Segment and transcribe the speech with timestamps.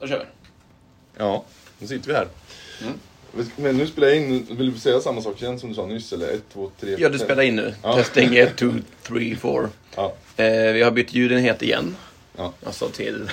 [0.00, 0.24] Då kör vi.
[1.16, 1.44] Ja,
[1.78, 2.28] nu sitter vi här.
[2.82, 2.94] Mm.
[3.56, 6.12] Men nu spelar jag in, vill du säga samma sak igen som du sa nyss
[6.12, 6.28] eller?
[6.32, 7.74] Ett, två, tre, Ja, du spelar in nu.
[7.82, 7.94] Ja.
[7.96, 8.70] Testing 1, 2,
[9.02, 9.68] 3, 4.
[9.96, 11.96] Ja, Eh, vi har bytt ljudenhet igen.
[12.36, 12.52] ja.
[12.64, 13.30] Alltså till...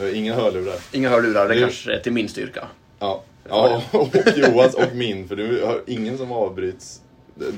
[0.00, 0.76] Eh, Inga hörlurar.
[0.92, 2.68] Inga hörlurar, det Det- kanske är till min styrka.
[2.98, 7.00] Ja, ja och Johans och min, för du har ingen som avbryts.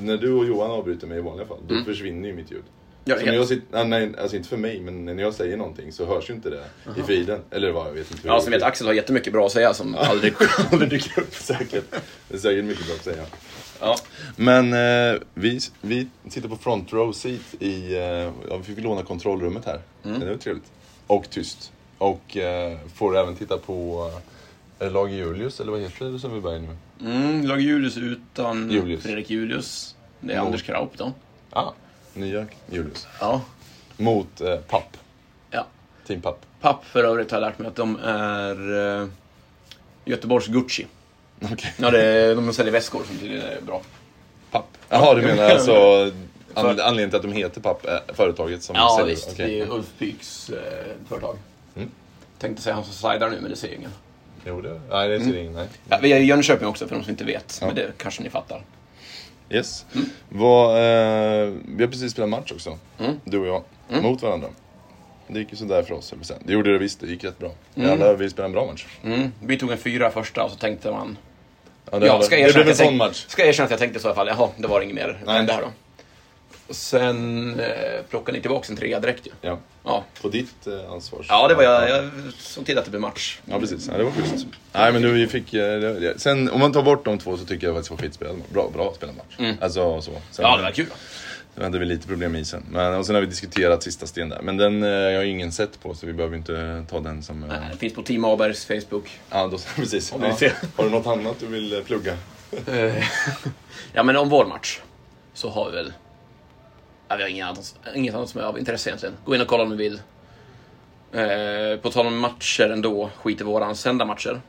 [0.01, 2.63] När du och Johan avbryter mig i vanliga fall, då försvinner ju mitt ljud.
[3.05, 5.57] Ja, Så när jag sitter, nej, nej, alltså inte för mig, men när jag säger
[5.57, 6.63] någonting så hörs ju inte det
[6.97, 7.41] i feeden.
[7.51, 8.27] Eller vad, jag vet inte.
[8.27, 10.33] Ja, som vet, Axel har jättemycket bra att säga som aldrig,
[10.71, 11.33] aldrig dyker upp.
[11.33, 11.85] Säkert.
[12.27, 13.25] Det är säkert mycket bra att säga.
[13.79, 13.95] Ja.
[14.35, 18.01] Men eh, vi, vi sitter på front row seat i, eh,
[18.49, 19.81] ja, vi fick låna kontrollrummet här.
[20.05, 20.19] Mm.
[20.19, 20.71] Det var trevligt.
[21.07, 21.71] Och tyst.
[21.97, 24.11] Och eh, får även titta på
[24.79, 26.77] eh, Lag Julius, eller vad heter det Sundbyberg nu?
[27.09, 29.03] Mm, lag Julius utan Julius.
[29.03, 29.95] Fredrik Julius.
[30.19, 31.13] Det är Anders Kraup då.
[31.51, 31.73] Ja,
[32.19, 33.07] nya Julius.
[33.19, 33.41] Ja.
[33.97, 34.97] Mot eh, Papp.
[35.51, 35.65] ja.
[36.07, 36.45] Team Papp.
[36.61, 39.07] Papp för övrigt har jag lärt mig att de är eh,
[40.05, 40.87] Göteborgs Gucci.
[41.41, 41.73] Okej.
[41.77, 43.81] Ja, det de säljer väskor som tydligen är bra.
[44.51, 44.67] Papp.
[44.89, 45.73] Jaha, du menar alltså
[46.53, 49.15] an, anledningen till att de heter Papp, är företaget som Ja, säljer?
[49.15, 49.29] visst.
[49.31, 49.47] Okej.
[49.59, 50.57] Det är Ulf Pyks eh,
[51.09, 51.37] företag.
[51.75, 51.89] Mm.
[52.39, 53.91] Tänkte säga han som sidar nu, men det ser ingen.
[54.45, 55.53] Jo, det, nej, det ser ingen.
[55.53, 55.67] Nej.
[55.89, 57.57] Ja, vi är i Jönköping också, för de som inte vet.
[57.61, 57.67] Ja.
[57.67, 58.61] Men det kanske ni fattar.
[59.49, 59.85] Yes.
[59.95, 60.05] Mm.
[60.29, 63.13] Vad, eh, vi har precis spelat match också, Mm.
[63.23, 63.63] du och jag,
[64.03, 64.47] mot varandra.
[65.27, 66.39] Det gick ju sådär för oss, säga.
[66.45, 67.51] Det gjorde det visst, det gick rätt bra.
[67.73, 68.01] Vi Mm.
[68.01, 68.85] alla vill spela en bra match.
[69.03, 69.31] Mm.
[69.41, 71.17] Vi tog en fyra första och så tänkte man...
[71.91, 73.25] Ja, det, Ja, ska jag det erkänna blev att en sån match.
[73.27, 74.27] Ska jag erkänna att jag tänkte så i alla fall.
[74.27, 75.39] Jaha, det var inget mer Nej.
[75.39, 75.67] än det här då.
[76.69, 79.31] Och sen eh, plockade ni tillbaka en trea direkt ju.
[79.41, 80.03] Ja, Ja.
[80.21, 81.25] på ditt eh, ansvar.
[81.29, 83.39] ja, det var jag, jag såg till att det blev match.
[83.45, 83.87] Ja, precis.
[83.91, 84.45] Ja, det var schysst.
[84.73, 85.53] Nej, men nu vi fick...
[85.53, 88.01] eh, det- Sen, om man tar bort de två så tycker jag faktiskt det var
[88.01, 88.35] skitspelad.
[88.53, 89.35] Bra, bra spelad match.
[89.37, 89.55] Mm.
[89.61, 90.11] Alltså så.
[90.11, 90.85] Sen, Ja, det var kul.
[91.55, 92.65] Sen hade vi lite problem med isen.
[92.71, 94.41] Men, och sen har vi diskuterat sista sten där.
[94.41, 97.43] Men den eh, jag har ingen sett på så vi behöver inte ta den som...
[97.43, 99.19] eh, Nej, Det finns på Team Abergs Facebook.
[99.29, 100.13] Ja, då, precis.
[100.21, 100.35] Ja.
[100.35, 100.53] ser.
[100.75, 102.17] Har du något annat du vill eh, plugga?
[102.67, 103.03] Eh,
[103.93, 104.79] ja, men om vår match
[105.33, 105.93] så har vi väl...
[107.09, 109.15] Ja, vi har inget annat, inget annat som är av intresse egentligen.
[109.25, 110.01] Gå in och kolla om ni vill.
[111.11, 114.41] Eh, på tal om matcher ändå, skit i våran sända matcher.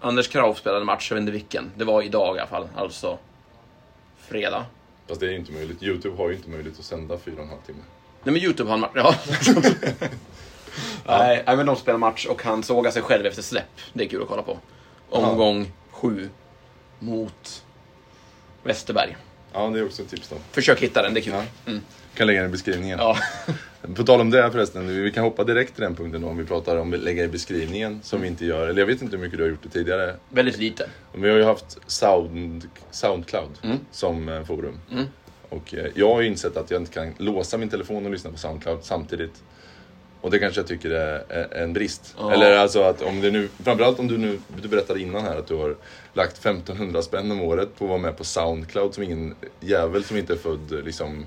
[0.00, 1.72] Anders Krauf spelade en match, jag vet inte vilken.
[1.76, 3.18] Det var idag i alla fall, alltså
[4.18, 4.64] fredag.
[5.08, 5.82] Fast det är ju inte möjligt.
[5.82, 7.82] Youtube har ju inte möjlighet att sända fyra och en halv timme.
[8.22, 9.14] Nej men Youtube har en match, ja.
[11.06, 13.80] Nej, nej, men de spelar match och han sågar sig själv efter släpp.
[13.92, 14.58] Det är kul att kolla på.
[15.10, 16.28] Omgång sju
[16.98, 17.64] mot
[18.62, 19.16] Westerberg.
[19.54, 20.36] Ja, det är också ett tips då.
[20.52, 21.32] Försök hitta den, det är kul.
[21.32, 21.44] Ja.
[21.66, 21.80] Mm.
[22.14, 22.98] Kan lägga den i beskrivningen.
[22.98, 23.16] Ja.
[23.94, 26.44] På tal om det förresten, vi kan hoppa direkt till den punkten då om vi
[26.44, 28.68] pratar om att lägga i beskrivningen som vi inte gör.
[28.68, 30.16] Eller jag vet inte hur mycket du har gjort det tidigare.
[30.28, 30.88] Väldigt lite.
[31.14, 33.76] Vi har ju haft Sound, Soundcloud Mm.
[33.90, 34.78] som eh, forum.
[34.92, 35.04] Mm.
[35.48, 38.30] Och eh, jag har ju insett att jag inte kan låsa min telefon och lyssna
[38.30, 39.42] på Soundcloud samtidigt.
[40.24, 42.14] Och det kanske jag tycker är är en brist.
[42.18, 42.32] Ja.
[42.32, 45.46] Eller alltså att om det nu, framförallt om du nu, du berättade innan här att
[45.46, 45.76] du har
[46.12, 50.16] lagt 1500 spänn om året på att vara med på Soundcloud som ingen jävel som
[50.16, 51.26] inte är född liksom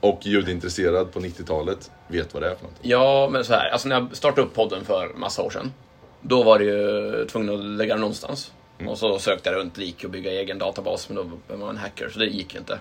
[0.00, 2.74] och ljudintresserad på 90-talet vet vad det är för något.
[2.82, 3.70] Ja, men så här.
[3.70, 5.72] Alltså när jag startade upp podden för massa år sedan.
[6.20, 8.52] Då var det ju tvungen att lägga den någonstans.
[8.86, 11.76] Och så sökte jag runt lik och bygga egen databas, men då var man en
[11.76, 12.78] hacker, så det gick inte.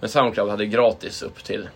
[0.00, 1.68] Men Soundcloud hade gratis upp till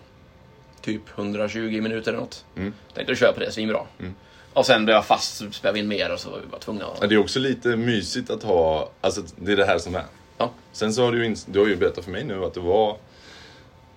[0.81, 2.45] typ 120 minuter eller något.
[2.55, 2.73] Mm.
[2.93, 3.81] Tänkte köpa det, svinbra.
[3.99, 4.13] Mm.
[4.53, 6.59] Och sen blev jag fast, så spelade vi in mer och så var vi bara
[6.59, 7.09] tvungna att...
[7.09, 10.05] Det är också lite mysigt att ha, alltså det är det här som är.
[10.37, 10.51] Ja.
[10.71, 12.97] Sen så har du, du har ju berättat för mig nu att det var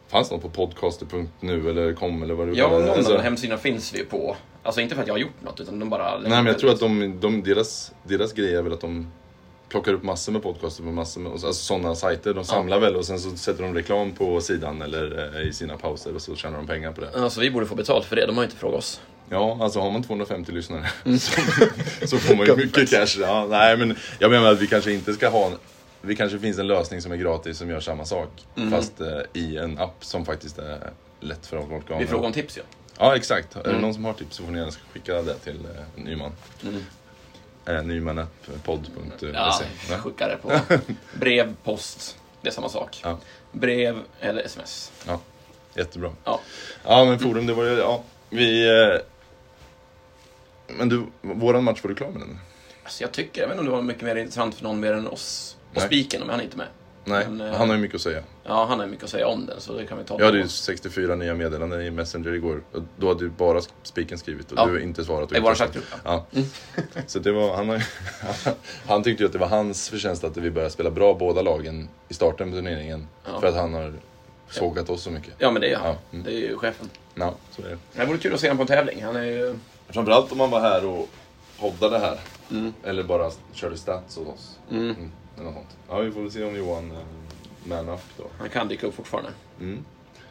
[0.08, 3.58] Fanns något på podcaster.nu eller kom eller vad du Ja, någon Alltså- av de hemsidorna
[3.58, 4.36] finns vi på.
[4.62, 6.18] Alltså inte för att jag har gjort något, utan de bara...
[6.18, 9.12] Nej men jag tror att de, de, deras, deras grej är väl att de
[9.74, 12.34] plockar upp massor med podcaster på massor med, alltså sådana sajter.
[12.34, 15.76] De samlar väl och sen så sätter de reklam på sidan eller eh, i sina
[15.76, 17.10] pauser och så tjänar de pengar på det.
[17.22, 19.00] Alltså vi borde få betalt för det, de har ju inte frågat oss.
[19.30, 21.18] Ja, alltså har man 250 lyssnare Mm.
[21.18, 21.40] så,
[22.06, 23.20] så får man ju mycket cash.
[23.20, 25.52] Ja, nej men jag menar att vi kanske inte ska ha en,
[26.00, 28.28] vi kanske finns en lösning som är gratis som gör samma sak.
[28.56, 28.70] Mm.
[28.70, 30.90] Fast eh, i en app som faktiskt är
[31.20, 32.62] lätt för folk att Vi frågar om tips ju.
[32.98, 33.56] Ja exakt.
[33.56, 33.82] Är det Mm.
[33.82, 35.56] någon som har tips så får ni gärna skicka det till
[35.96, 36.32] eh, Nyman.
[36.62, 36.80] Mm.
[37.66, 39.30] Eh.
[39.32, 39.98] Ja, Ja.
[39.98, 40.60] skicka det på
[41.18, 42.18] brev, post.
[42.40, 43.00] Det är samma sak.
[43.04, 43.18] Ja.
[43.52, 44.92] Brev eller sms.
[45.06, 45.20] Ja,
[45.74, 46.12] jättebra.
[46.24, 46.40] Ja.
[46.84, 48.68] Ja, men Forum, det var ju, ja, vi...
[48.68, 49.00] Eh,
[50.78, 52.38] men du, våran match, var du klar med den?
[52.84, 54.92] Alltså jag tycker, jag vet inte om det var mycket mer intressant för någon mer
[54.92, 55.56] än oss.
[55.74, 56.66] Och spiken, om han är inte med.
[57.04, 58.22] Nej, Men, eh, han har ju mycket att säga.
[58.44, 60.38] Ja, han har mycket att säga om den, så det kan vi ta Jag hade
[60.38, 62.62] ju 64 nya meddelanden i Messenger igår.
[62.72, 64.66] Och då hade ju bara spiken skrivit och Ja.
[64.66, 65.30] du har inte svarat.
[65.30, 65.84] och I vår inte chattgrupp.
[66.04, 66.26] ja.
[66.30, 66.42] Ja.
[67.06, 67.82] Så det var, han, har,
[68.86, 71.88] han tyckte ju att det var hans förtjänst att vi började spela bra båda lagen
[72.08, 73.08] i starten på turneringen.
[73.24, 73.40] Ja.
[73.40, 73.92] För att han har
[74.50, 75.34] sågat oss så mycket.
[75.38, 75.86] Ja, men det är han.
[75.86, 76.24] Ja, mm.
[76.24, 76.90] Det är ju chefen.
[77.14, 77.78] Ja, så är det.
[77.92, 79.04] Det vore kul att se honom på en tävling.
[79.04, 79.54] Han är ju...
[79.88, 81.08] Framförallt om man var här och
[81.60, 82.18] poddade här.
[82.50, 82.72] Mm.
[82.84, 84.58] Eller bara körde stats åt oss.
[84.70, 85.10] Mm.
[85.36, 85.76] Mm, eller något sånt.
[85.88, 86.98] Ja, vi får väl se om Johan eh,
[87.68, 88.24] man up då.
[88.38, 89.30] Han kan dyka upp fortfarande.
[89.60, 89.84] Mm.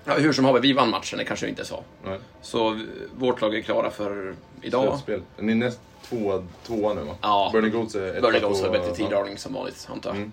[0.05, 1.83] Ja, hur som haver, vi vann matchen, det kanske jag inte sa.
[2.05, 2.19] Nej.
[2.41, 2.79] Så
[3.17, 4.87] vårt lag är klara för idag.
[4.87, 5.21] Slutspel.
[5.39, 5.79] Ni är näst
[6.09, 7.15] tvåa, tvåa nu va?
[7.21, 7.49] Ja.
[7.53, 9.17] Burning Goats är Börjar gå så tvåa, bättre tid ja.
[9.17, 10.17] darling som vanligt, antar jag.
[10.17, 10.31] Mm.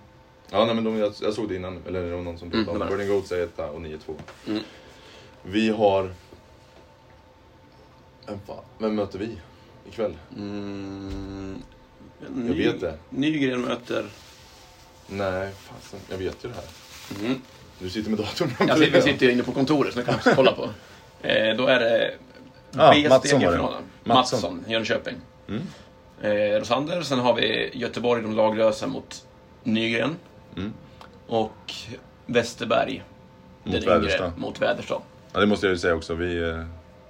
[0.51, 2.65] Ja, nej, men de, jag, jag såg det innan, eller det var någon som Mm,
[2.65, 2.99] pratade det om.
[2.99, 4.17] Burning Goats är etta och ni är tvåa.
[4.49, 4.63] Mm.
[5.43, 6.13] Vi har...
[8.27, 9.39] Vem, fan- vem möter vi
[9.89, 10.17] ikväll?
[10.37, 11.63] Mm.
[12.49, 12.99] Jag vet det.
[13.11, 14.07] Nygren möter...
[15.11, 16.65] Nej, fasen, jag vet ju det här.
[17.27, 17.41] Mm.
[17.79, 20.15] Du sitter med datorn Jag sitter, vi sitter ju inne på kontoret, så det kan
[20.25, 20.69] man kolla på.
[21.23, 22.15] Eh, då är det
[22.73, 23.59] B-steg Mattsson i var det.
[23.59, 23.83] finalen.
[24.05, 24.65] Mattsson.
[24.69, 25.15] Jönköping.
[25.49, 25.63] Mm.
[26.23, 29.27] Eh, Rosander, sen har vi Göteborg, de laglösa mot
[29.63, 30.17] Nygren.
[30.57, 30.73] Mm.
[31.27, 31.73] Och
[32.27, 33.03] Västerberg,
[33.65, 34.33] Mot den yngre, Väderstad.
[34.37, 35.01] mot Väderstad.
[35.33, 36.15] Ja, det måste jag ju säga också.
[36.15, 36.65] Vi eh,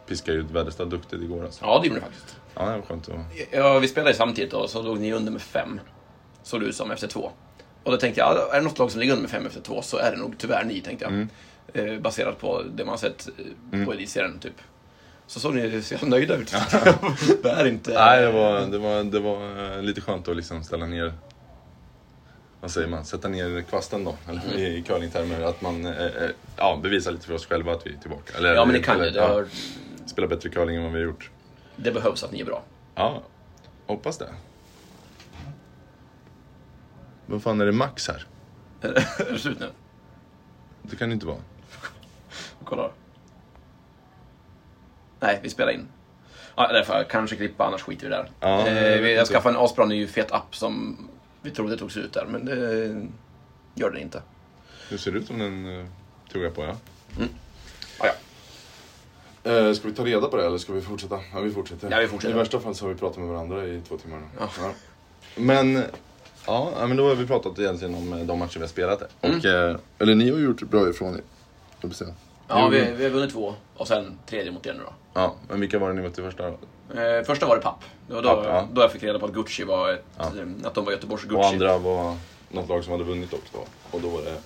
[0.06, 1.64] piskade ju Väderstad duktigt igår alltså.
[1.64, 2.37] Ja, det gjorde det faktiskt.
[2.55, 3.14] Ja, det var skönt att...
[3.50, 5.81] Ja, vi spelade ju samtidigt då, så låg ni under med fem.
[6.43, 7.31] Såg det ut som efter två.
[7.85, 9.61] Och då tänkte jag, ja, är det något lag som ligger under med fem efter
[9.61, 11.12] två så är det nog tyvärr ni, tänkte jag.
[11.12, 11.29] Mm.
[11.75, 13.91] Eh, baserat på det man sett eh, på Mm.
[13.91, 14.55] elitserien, typ.
[15.27, 16.50] Så såg ni så jävla nöjda ut.
[17.43, 17.94] det är inte...
[17.94, 21.12] Nej, det var, det var, det var eh, lite skönt att liksom ställa ner...
[22.61, 23.05] Vad säger man?
[23.05, 24.59] Sätta ner kvasten då, eller Mm.
[24.59, 25.41] i curlingtermer.
[25.41, 28.38] Att man eh, eh, ja, bevisar lite för oss själva att vi är tillbaka.
[28.38, 29.03] Eller, Ja, men det kan ju.
[29.03, 29.47] eller, Det, ja, har,
[30.06, 31.31] Spela bättre curling än vad vi har gjort.
[31.76, 32.62] det behövs att ni är bra.
[32.94, 33.23] Ja,
[33.87, 34.29] hoppas det.
[37.31, 38.27] Vad fan är det max här?
[38.81, 39.71] är det slut nu?
[40.82, 41.38] Det kan det inte vara.
[42.65, 42.91] Kolla.
[45.21, 45.88] Nej, vi spelar in.
[46.56, 48.31] Ja, det får jag kanske klippa, annars skiter vi där.
[48.41, 49.32] Ja, jag eh, vi- jag inte.
[49.32, 50.97] skaffade en asbra ny fet app som
[51.43, 52.56] vi trodde togs ut där, men det
[53.75, 54.23] gör den inte.
[54.91, 55.87] Det ser ut som den uh,
[56.33, 56.76] tuggar på, ja.
[57.99, 58.12] Ah, ja.
[59.50, 61.21] Eh, ska vi ta reda på det eller ska vi fortsätta?
[61.33, 61.91] Ja, vi fortsätter.
[61.91, 62.35] Ja, vi fortsätter.
[62.35, 64.26] I värsta fall så har vi pratat med varandra i två timmar nu.
[64.38, 64.73] Ja.
[65.37, 65.85] Men,
[66.81, 69.02] ja, men då har vi pratat egentligen om eh, de matcher vi har spelat.
[69.23, 69.38] Mm.
[69.38, 71.20] Och, eh, eller ni har gjort bra ifrån er.
[72.49, 74.93] Ja, Ni vi, vi har vunnit två och sen tredje mot er nu då.
[75.14, 77.00] ja, men vilka var det ni mötte första då?
[77.00, 77.81] Eh, första var det papp.
[78.08, 78.69] Det var då, Papp, ja.
[78.73, 80.25] då jag fick reda på att Gucci var ett, Ja.
[80.25, 81.37] eh, att de var Göteborgs Gucci.
[81.37, 82.17] Och andra var
[82.50, 83.64] något lag som hade vunnit också då.
[83.97, 84.37] Och då var det...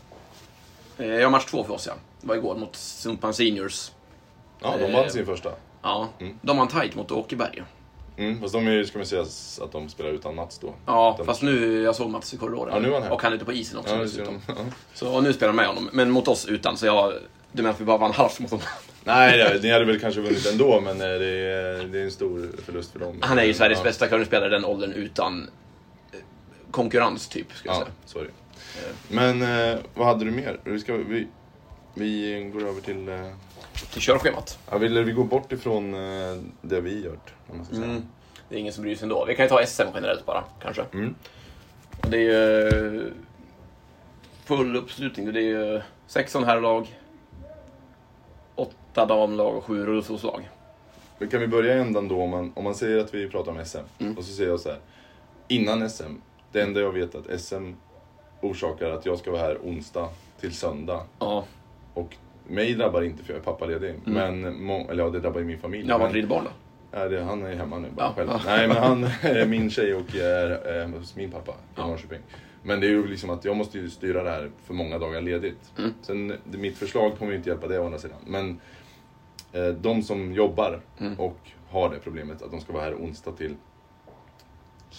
[1.04, 1.92] Eh, ja, match två för oss ja.
[2.20, 3.90] Det var igår mot Sumpan Seniors.
[4.62, 5.50] Ja, de Eh, vann sin första.
[5.82, 6.38] Ja, Mm.
[6.42, 7.62] de vann tight mot Åkerberg.
[8.16, 9.22] Mm, fast de är ska man säga,
[9.60, 10.74] att de spelar utan Mats då.
[10.86, 12.74] Ja, Den- fast nu, jag såg Mats i korridoren.
[12.74, 13.12] Ja, nu är han här.
[13.12, 14.40] Och han är ute på isen också Ja, dessutom.
[14.48, 14.54] Ja.
[14.94, 16.76] Så och nu spelar de med honom, men mot oss utan.
[16.76, 17.12] Så jag,
[17.52, 18.66] du menar att vi bara vann halvt mot honom?
[19.04, 22.10] Nej, det- ni hade väl kanske vunnit ändå, men eh, det är, det är en
[22.10, 23.18] stor förlust för dem.
[23.20, 23.84] Han är ju Sveriges ja.
[23.84, 25.50] bästa curlingspelare i den åldern utan
[26.12, 26.18] eh,
[26.70, 27.52] konkurrens, typ.
[27.52, 28.24] Ska jag Ja, säga.
[28.24, 28.32] är det.
[29.08, 30.58] Men eh, vad hade du mer?
[30.64, 31.26] Vi, ska, vi,
[31.94, 33.08] vi går över till...
[33.08, 33.14] Eh,
[33.92, 34.58] Till körschemat.
[34.70, 37.34] ja, vill vi gå bort ifrån eh, det vi gjort?
[37.72, 38.02] Mm.
[38.48, 39.24] Det är ingen som bryr sig ändå.
[39.24, 40.84] Vi kan ju ta SM generellt bara, kanske.
[40.92, 41.14] Mm.
[42.02, 43.12] Det är ju
[44.44, 45.32] full uppslutning.
[45.32, 46.98] Det är ju 16 herrlag,
[48.54, 50.50] 8 damlag och 7 rullstolslag.
[51.18, 53.52] Men Kan vi börja i ändan då om man, om man säger att vi pratar
[53.52, 54.18] om SM Mm.
[54.18, 54.78] och så säger jag så här.
[55.48, 56.12] Innan SM,
[56.52, 57.72] det enda jag vet är att SM
[58.40, 60.08] orsakar att jag ska vara här onsdag
[60.40, 61.00] till söndag.
[61.18, 61.44] Ja,
[61.94, 63.94] Och mig drabbar det inte för jag är pappaledig.
[64.04, 65.80] Men må, eller ja, det drabbar ju min familj.
[65.82, 65.88] Mm.
[65.88, 66.50] jag har varit men, ridbarn då.
[66.98, 68.28] ja, det, han är hemma nu bara Ja, själv.
[68.32, 68.40] ja.
[68.46, 71.86] Nej men han är min tjej och är, är hos min pappa i Ja.
[71.86, 72.18] Norrköping.
[72.62, 75.20] Men det är ju liksom att jag måste ju styra det här för många dagar
[75.20, 75.72] ledigt.
[75.78, 75.90] Mm.
[76.02, 78.16] Sen, mitt förslag kommer ju inte hjälpa det å andra sidan.
[78.26, 78.60] Men
[79.52, 81.20] eh, de som jobbar Mm.
[81.20, 81.38] och
[81.70, 83.54] har det problemet att de ska vara här onsdag till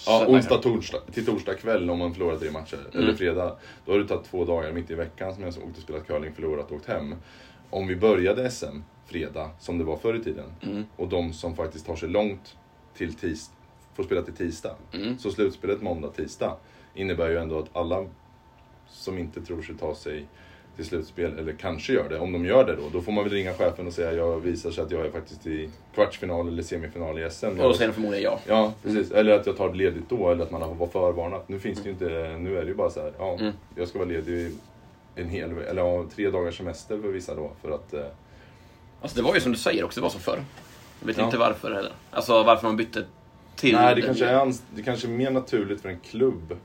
[0.06, 2.78] Ja, onsdag torsdag, till torsdag kväll om man förlorar tre matcher.
[2.94, 3.04] Mm.
[3.04, 3.56] Eller fredag.
[3.86, 6.34] Då har det tagit två dagar mitt i veckan som jag åkt och spelat curling,
[6.34, 7.16] förlorat och åkt hem.
[7.70, 10.84] Om vi började SM fredag, som det var förr i tiden, Mm.
[10.96, 12.58] och de som faktiskt tar sig långt
[12.98, 13.52] till tis
[13.94, 14.76] får spela till tisdag.
[14.94, 15.18] Mm.
[15.20, 16.58] Så slutspelet måndag, tisdag
[16.94, 18.06] innebär ju ändå att alla
[18.90, 20.26] som inte tror sig ta sig
[20.76, 23.34] till slutspel, eller kanske gör det, om de gör det då, då får man väl
[23.34, 27.20] ringa chefen och säga jag visar sig att jag är faktiskt i kvartsfinal eller semifinal
[27.20, 27.46] i SM.
[27.46, 28.40] Och då säger de förmodligen ja.
[28.48, 29.12] Ja, precis.
[29.12, 31.50] Eller att jag tar ledigt då, eller att man har varit förvarnat.
[31.50, 33.54] Nu finns det ju inte, nu är det ju bara så här, ja, Mm.
[33.76, 34.52] jag ska vara ledig
[35.16, 37.94] en hel, eller ja, tre dagars semester för vissa då, för att...
[37.94, 38.02] Eh,
[39.02, 40.40] Alltså det var ju som du säger också, det var så förr.
[41.00, 41.26] Jag vet Ja.
[41.26, 41.92] inte varför heller.
[42.12, 43.04] Alltså varför man bytte
[43.56, 43.76] till...
[43.76, 46.58] nej, det kanske, är, det kanske är mer naturligt för en klubb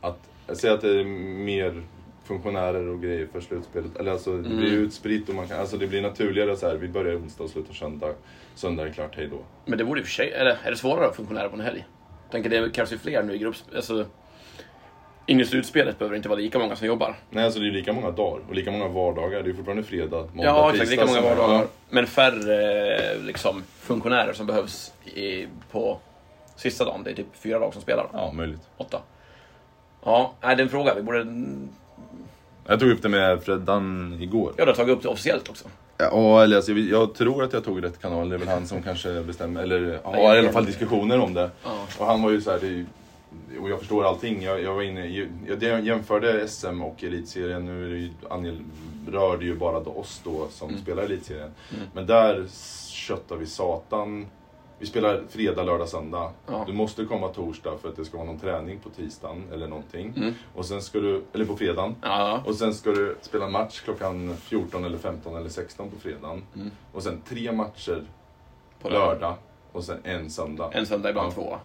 [0.00, 1.04] att, jag säger att det är
[1.44, 1.82] mer
[2.24, 3.96] funktionärer och grejer för slutspelet.
[3.96, 4.84] Eller alltså, det blir Mm.
[4.84, 7.74] utspritt och man kan, alltså det blir naturligare så här, vi börjar onsdag och slutar
[7.74, 8.14] söndag.
[8.54, 9.38] Söndag är klart, hej då.
[9.64, 10.32] Men det borde i och för sig...
[10.32, 11.86] Eller är det svårare att funktionera på en helg?
[12.24, 13.64] Jag tänker det krävs ju fler nu i grupps...
[13.76, 14.06] Alltså...
[15.28, 17.16] In i slutspelet behöver det inte vara lika många som jobbar.
[17.30, 19.42] Nej, alltså det är lika många dagar och lika många vardagar.
[19.42, 20.90] Det är fortfarande fredag, måndag, ja, exakt.
[20.90, 21.54] Lika många är- vardagar.
[21.54, 21.66] ja.
[21.90, 25.98] Men färre liksom, funktionärer som behövs i, på
[26.56, 27.00] sista dagen.
[27.04, 28.06] Det är typ fyra lag som spelar.
[28.12, 28.60] Ja, möjligt.
[28.76, 29.00] Åtta.
[30.04, 30.94] Ja, nej, det är en fråga.
[30.94, 31.26] Vi borde...
[32.66, 34.52] Jag tog upp det med Freddan igår.
[34.56, 35.64] Jag har tagit upp det officiellt också.
[35.98, 38.28] Ja, eller alltså, jag, tror att jag tog rätt kanal.
[38.28, 41.50] Det är väl han som kanske bestämmer, eller har i alla fall diskussioner om det.
[41.64, 41.70] Ja.
[41.98, 42.84] Och han var ju så här, det är,
[43.60, 44.42] och jag förstår allting.
[44.42, 45.06] Jag, jag var inne,
[45.46, 47.64] jag jämförde SM och Elitserien.
[47.66, 48.60] Nu är det ju, Angel
[49.08, 50.80] rörde ju bara oss då som Mm.
[50.82, 51.50] spelar Elitserien.
[51.94, 52.46] Men där
[52.90, 54.26] köttar vi satan.
[54.78, 56.30] Vi spelar fredag, lördag, söndag.
[56.46, 56.64] Ja.
[56.66, 60.12] Du måste komma torsdag för att det ska vara någon träning på tisdagen eller någonting.
[60.16, 60.34] Mm.
[60.54, 61.94] Och sen ska du, eller på fredagen.
[62.02, 66.42] Ja, Och sen ska du spela match klockan 14 eller 15 eller 16 på fredagen.
[66.54, 66.70] Mm.
[66.92, 68.02] Och sen tre matcher
[68.82, 69.34] på lördag.
[69.72, 70.70] Och sen en söndag.
[70.72, 71.32] En söndag, ibland Ja.
[71.34, 71.56] två.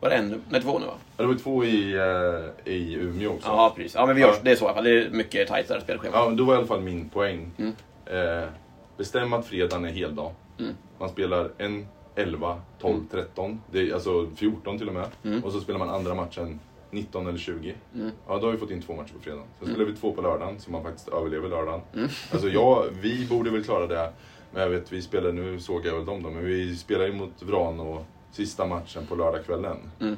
[0.00, 0.08] Va?
[0.08, 0.42] Var det en?
[0.48, 0.92] Nej, två nu va?
[1.16, 3.48] Ja, det var två i, eh, i Umeå också.
[3.48, 3.94] Ja, precis.
[3.94, 4.34] Ja, men vi gör Ja.
[4.42, 4.84] det är så i alla fall.
[4.84, 6.16] Det är mycket tajtare spelschema.
[6.16, 7.50] Ja, då var i alla fall min poäng.
[7.58, 7.72] Mm.
[8.06, 8.48] Eh,
[8.96, 10.32] bestäm att fredagen är heldag.
[10.58, 10.72] Mm.
[10.98, 13.60] Man spelar en 11, 12, 13.
[13.72, 15.06] Det är alltså 14 till och med.
[15.24, 15.44] Mm.
[15.44, 16.60] Och så spelar man andra matchen
[16.90, 17.74] 19 eller 20.
[17.94, 18.10] Mm.
[18.28, 19.44] Ja, då har vi fått in två matcher på fredagen.
[19.58, 21.80] Sen spelar vi två på lördagen, så man faktiskt överlever lördagen.
[21.94, 22.08] Mm.
[22.32, 24.12] Alltså jag, vi borde väl klara det.
[24.52, 27.12] Men jag vet, vi spelar, nu såg jag väl dem då, men vi spelar ju
[27.12, 28.04] mot Vrano
[28.36, 29.76] sista matchen på lördagskvällen.
[30.00, 30.16] Mm.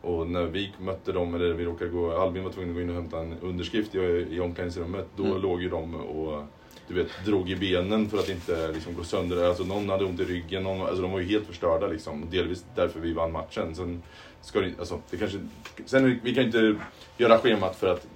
[0.00, 2.88] Och när vi mötte dem, eller vi råkade gå, Albin var tvungen att gå in
[2.88, 3.98] och hämta en underskrift i,
[4.30, 5.06] i omklädningsrummet.
[5.16, 5.40] Då Mm.
[5.42, 6.44] låg ju de och
[6.88, 9.48] du vet, drog i benen för att inte liksom, gå sönder.
[9.48, 12.24] Alltså någon hade ont i ryggen, någon, alltså de var ju helt förstörda liksom.
[12.30, 13.74] Delvis därför vi vann matchen.
[13.74, 14.02] Sen,
[14.42, 15.38] ska det, alltså, det kanske,
[15.86, 16.74] sen vi kan inte
[17.16, 18.06] göra schemat för att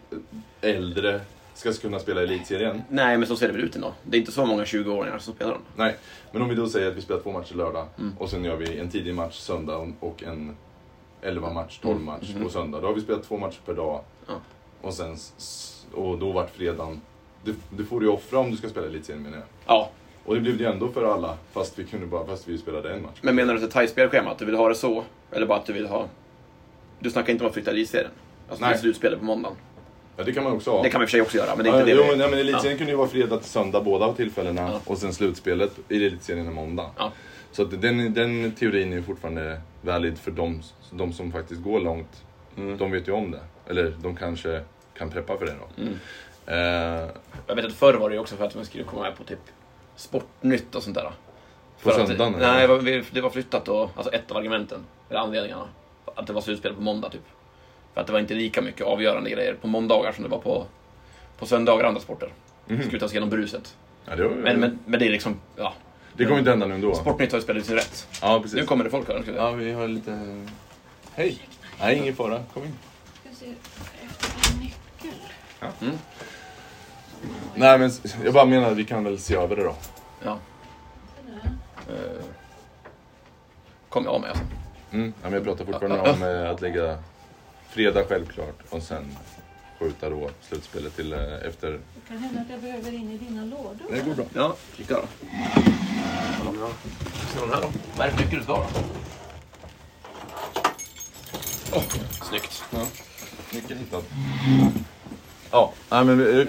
[0.61, 1.21] äldre
[1.55, 2.83] ska kunna spela elitserien.
[2.89, 3.93] Nej, men så ser det väl ut ändå.
[4.05, 5.63] Det är inte så många 20-åringar som spelar dem.
[5.77, 5.97] Nej,
[6.33, 8.13] men om vi då säger att vi spelar två matcher lördag Mm.
[8.19, 10.57] och sen gör vi en tidig match söndag och en
[11.23, 12.07] 11 match, 12 Mm.
[12.07, 12.45] match Mhm.
[12.45, 12.81] på söndag.
[12.81, 14.01] Då har vi spelat två matcher per dag.
[14.27, 14.35] Ja.
[14.83, 15.17] Och, sen,
[15.95, 17.01] och då vart fredagen...
[17.45, 19.47] Det, det får du ju offra om du ska spela elitserien menar jag.
[19.67, 19.91] Ja,
[20.25, 22.95] Och det blev det ju ändå för alla fast vi, kunde bara, fast vi spelade
[22.95, 23.19] en match.
[23.23, 24.31] men menar du att det är tajt spelschema?
[24.31, 25.05] Att du vill ha det så?
[25.31, 26.07] Eller bara att du vill ha...
[26.99, 28.11] Du snackar inte om att flytta elitserien?
[28.49, 28.75] Alltså Nej.
[28.75, 29.57] det slutspelet på måndagen.
[30.17, 30.83] Ja, det kan man också ha.
[30.83, 31.97] Det kan man i och för sig också göra, men det är Ja, inte jo,
[31.97, 32.11] det vi...
[32.11, 34.81] men, ja, men elitserien kunde ju vara fredag till söndag båda tillfällena Ja.
[34.87, 36.91] och sen slutspelet i elitserien är måndag.
[36.99, 37.13] Ja.
[37.53, 41.81] Så att den, den teorin är ju fortfarande valid för de, de som faktiskt går
[41.81, 42.23] långt.
[42.57, 42.79] Mm.
[42.79, 43.41] De vet ju om det.
[43.67, 44.63] Eller de kanske
[44.99, 45.83] kan preppa för det då.
[45.83, 45.95] Mm.
[46.47, 47.09] Eh,
[47.47, 49.25] Jag vet att förr var det ju också för att man skulle komma med på
[49.25, 49.39] typ
[49.97, 51.03] Sportnytt och sånt där.
[51.03, 51.11] På
[51.77, 52.53] För att- söndagen, eller?
[52.53, 53.91] Nej, det var- det var flyttat då.
[53.97, 55.65] Alltså ett av argumenten, eller anledningarna.
[56.15, 57.21] Att det var slutspel på måndag typ.
[57.95, 60.67] För att det var inte lika mycket avgörande grejer på måndagar som det var på,
[61.39, 62.29] på söndagar och andra sporter.
[62.67, 62.83] Mhm.
[62.83, 63.77] Skulle ta sig igenom bruset.
[64.05, 65.73] ja, det, var, Men, men, men det är liksom, ja.
[66.17, 66.95] det kommer inte hända nu ändå.
[66.95, 68.09] Sportnytt har ju spelat sin rätt.
[68.23, 68.59] Ja, precis.
[68.59, 69.25] Nu kommer det folk här.
[69.37, 70.45] Ja, vi har lite...
[71.15, 71.39] Hej!
[71.81, 72.43] Nej, ingen fara.
[72.55, 72.77] Kom in.
[74.61, 75.19] Nyckel.
[75.81, 75.99] Mm.
[77.55, 77.91] Nej, men
[78.25, 79.75] jag bara menar att vi kan väl se över det då.
[80.25, 80.39] Ja.
[81.89, 82.25] Eh,
[83.89, 84.45] Kom jag med alltså.
[84.93, 85.07] Mm.
[85.23, 86.99] Ja, men jag pratar fortfarande om eh, att lägga
[87.73, 89.17] fredag självklart och sen
[89.79, 91.71] skjuta då slutspelet till eh, efter...
[91.71, 93.87] Det kan hända att jag behöver in i dina lådor.
[93.91, 94.25] Det går bra.
[94.35, 95.03] Ja, klicka då.
[96.39, 96.71] Kolla om jag
[97.33, 97.69] ser den här då.
[97.97, 98.81] Vad är det för nyckel du ska ha då?
[101.73, 101.83] Åh,
[102.29, 102.65] snyggt.
[102.71, 102.87] Ja.
[103.55, 104.05] Mycket hittat.
[105.51, 106.49] Ja, nej men vi- nu är,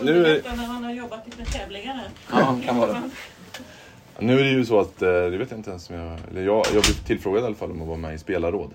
[0.00, 2.08] Underlättar när man har jobbat lite tävlingar här.
[2.30, 3.02] Ja, kan vara det.
[4.18, 6.18] nu är det ju så att, eh, det vet jag inte ens om jag...
[6.30, 8.70] Eller jag, jag blev tillfrågad i alla fall om att vara med i spelarråd.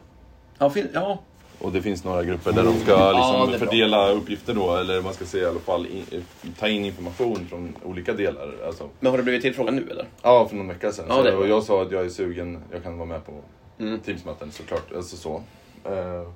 [0.58, 1.20] Ja, fin, ja.
[1.59, 3.67] Och det finns några grupper där de ska Ja, liksom det bra.
[3.67, 6.23] fördela uppgifter då, eller man ska säga i alla fall in,
[6.59, 8.53] ta in information från olika delar.
[8.65, 10.05] Alltså, Men har du blivit tillfrågad nu eller?
[10.21, 11.05] ja, för någon vecka sedan.
[11.09, 13.31] Ja, det och jag sa att jag är sugen, jag kan vara med på
[13.79, 13.99] Mm.
[13.99, 14.93] Teamsmöten såklart.
[14.95, 15.35] Alltså så.
[15.85, 16.29] Eh,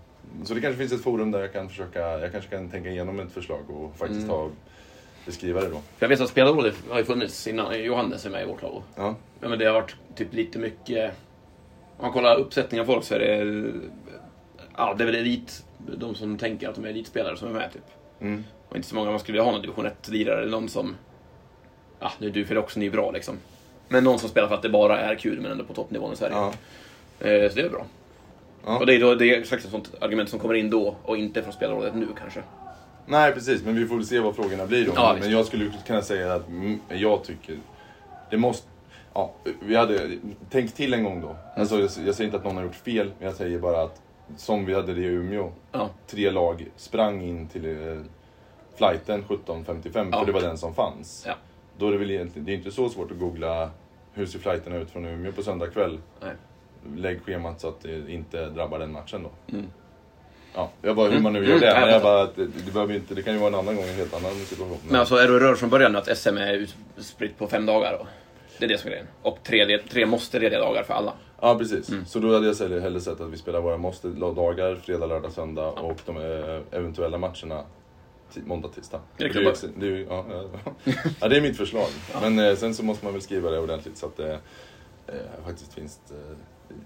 [0.43, 3.19] så det kanske finns ett forum där jag kan försöka, jag kanske kan tänka igenom
[3.19, 4.29] ett förslag och faktiskt Mm.
[4.29, 4.49] ta,
[5.25, 5.73] beskriva det då.
[5.75, 7.83] För jag vet att spelarrådet har ju funnits innan.
[7.83, 8.81] Johannes är med i vårt lag.
[8.95, 9.15] Ja.
[9.41, 11.11] Ja, men det har varit typ lite mycket...
[11.97, 13.71] Om man kollar uppsättningen av folk så är det...
[14.77, 15.65] Ja, det är väl elit...
[15.77, 17.83] De som tänker att de är elitspelare som är med typ.
[18.21, 18.43] Mm.
[18.69, 20.95] Och inte så många man skulle vilja ha någon division 1-lirare eller någon som...
[21.99, 23.37] Ja, nu du för också ni är bra liksom.
[23.87, 26.15] Men någon som spelar för att det bara är kul men ändå på toppnivån i
[26.15, 26.35] Sverige.
[26.35, 26.47] Ja.
[27.27, 27.85] Eh, så det är bra.
[28.65, 28.79] Ja.
[28.79, 31.17] Och det är, då, det är exakt ett sånt argument som kommer in då och
[31.17, 32.43] inte från spelarrådet nu kanske.
[33.05, 34.91] Nej precis, men vi får väl se vad frågorna blir då.
[34.95, 37.57] Ja, men jag skulle kunna säga att mm, jag tycker
[38.29, 38.67] det måste...
[39.13, 40.09] Ja, vi hade...
[40.49, 41.35] Tänk till en gång då.
[41.55, 44.01] Alltså, jag, jag säger inte att någon har gjort fel, men jag säger bara att
[44.37, 45.51] som vi hade det i Umeå.
[45.71, 45.89] Ja.
[46.07, 47.97] Tre lag sprang in till eh,
[48.75, 50.19] flighten 17.55 Ja.
[50.19, 51.23] för det var den som fanns.
[51.27, 51.33] Ja.
[51.77, 53.69] Då är det väl egentligen, det är inte så svårt att googla
[54.13, 55.99] hur ser flighterna ut från Umeå på söndag kväll.
[56.21, 56.33] Nej.
[56.95, 59.53] Lägg schemat så att det inte drabbar den matchen då.
[59.57, 59.67] Mm.
[60.55, 61.23] Ja, jag bara hur Mm.
[61.23, 61.65] man nu gör Mm, det.
[61.67, 62.13] jag Men jag fattar.
[62.13, 64.13] bara, att det, det, behöver inte, det kan ju vara en annan gång, en helt
[64.13, 64.77] annan situation.
[64.87, 66.53] Men alltså är du rörd från början att SM är
[66.97, 68.07] utspritt på fem dagar då?
[68.61, 69.07] Det är det som är grejen.
[69.21, 71.13] Och tre, tre måste lediga dagar för alla.
[71.41, 71.89] Ja, precis.
[71.89, 72.05] Mm.
[72.05, 75.67] Så då hade jag hellre- hellre sett att vi spelar våra måste-dagar, fredag, lördag, söndag
[75.71, 77.63] och de eh, eventuella matcherna
[78.45, 78.99] måndag, tisdag.
[79.17, 79.47] Det är klart.
[79.53, 80.43] ex- det, är, ja, ja.
[81.21, 81.87] ja, det är mitt förslag.
[82.21, 84.31] Men eh, sen så måste man väl skriva det ordentligt så att det
[85.07, 85.13] eh,
[85.45, 86.35] faktiskt finns eh,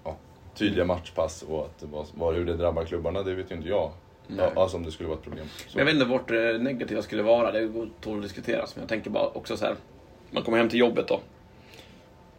[0.03, 0.15] ja,
[0.55, 3.91] tydliga matchpass och att vad, vad, hur det drabbar klubbarna, det vet ju inte jag.
[4.27, 4.49] Nej.
[4.55, 5.45] Ja, alltså om det skulle vara ett problem.
[5.67, 5.77] Så.
[5.77, 7.51] Men jag vet inte vart det negativa skulle vara.
[7.51, 8.75] Det tål att diskuteras.
[8.75, 9.75] Men jag tänker bara också så här.
[10.31, 11.19] Man kommer hem till jobbet då.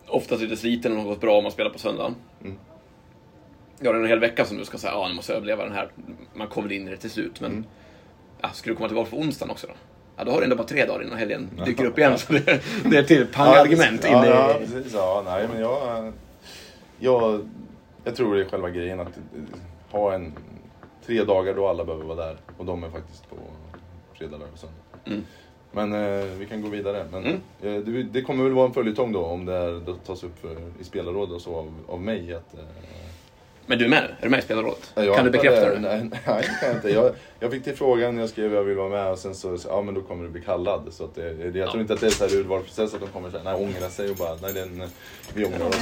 [0.08, 2.14] Oftast lite sliten och gått bra om man spelar på söndagen.
[2.44, 2.56] Mm.
[3.80, 5.64] Ja, det är en hel vecka som du ska säga, ja nu måste jag överleva
[5.64, 5.88] den här.
[6.34, 7.40] Man kommer in i det till slut.
[7.40, 7.64] Men Mm.
[8.40, 9.72] ja, ska du komma tillbaka på onsdagen också då?
[10.16, 12.18] Ja, då har du ändå bara tre dagar innan helgen dyker upp igen.
[12.18, 12.40] Så det,
[12.84, 14.28] det är ett till pangargument ja, i...
[14.28, 14.94] ja, precis.
[14.94, 16.12] Ja, nej, men jag,
[16.98, 17.48] jag,
[18.04, 19.18] jag tror det är själva grejen att
[19.90, 20.32] ha en
[21.06, 22.36] tre dagar då alla behöver vara där.
[22.58, 23.36] Och de är faktiskt på
[24.14, 24.76] fredag, lördag och söndag.
[25.06, 25.25] Mm.
[25.73, 27.06] Men eh, vi kan gå vidare.
[27.12, 27.40] Men, Mm.
[27.62, 30.40] eh, det, det kommer väl vara en följetong då om det, är, det tas upp
[30.40, 32.35] för, i spelarråd och så av, av mig.
[32.35, 32.61] Att, eh,
[33.66, 34.08] Men du är med nu?
[34.18, 34.92] Är du med i spelarrådet?
[34.94, 35.75] jag kan du bekräfta det?
[35.75, 35.80] det?
[35.80, 36.88] Nej, nej, det kan jag inte.
[36.92, 39.82] Jag, jag fick till frågan, jag skrev jag vill vara med och sen så, ja
[39.82, 40.82] men då kommer du bli kallad.
[40.90, 43.06] Så att det, det, jag tror inte att det är så här urvalsprocess att de
[43.08, 44.82] kommer säga, nej ångra sig och bara, nej den,
[45.35, 45.76] vi ångrar oss.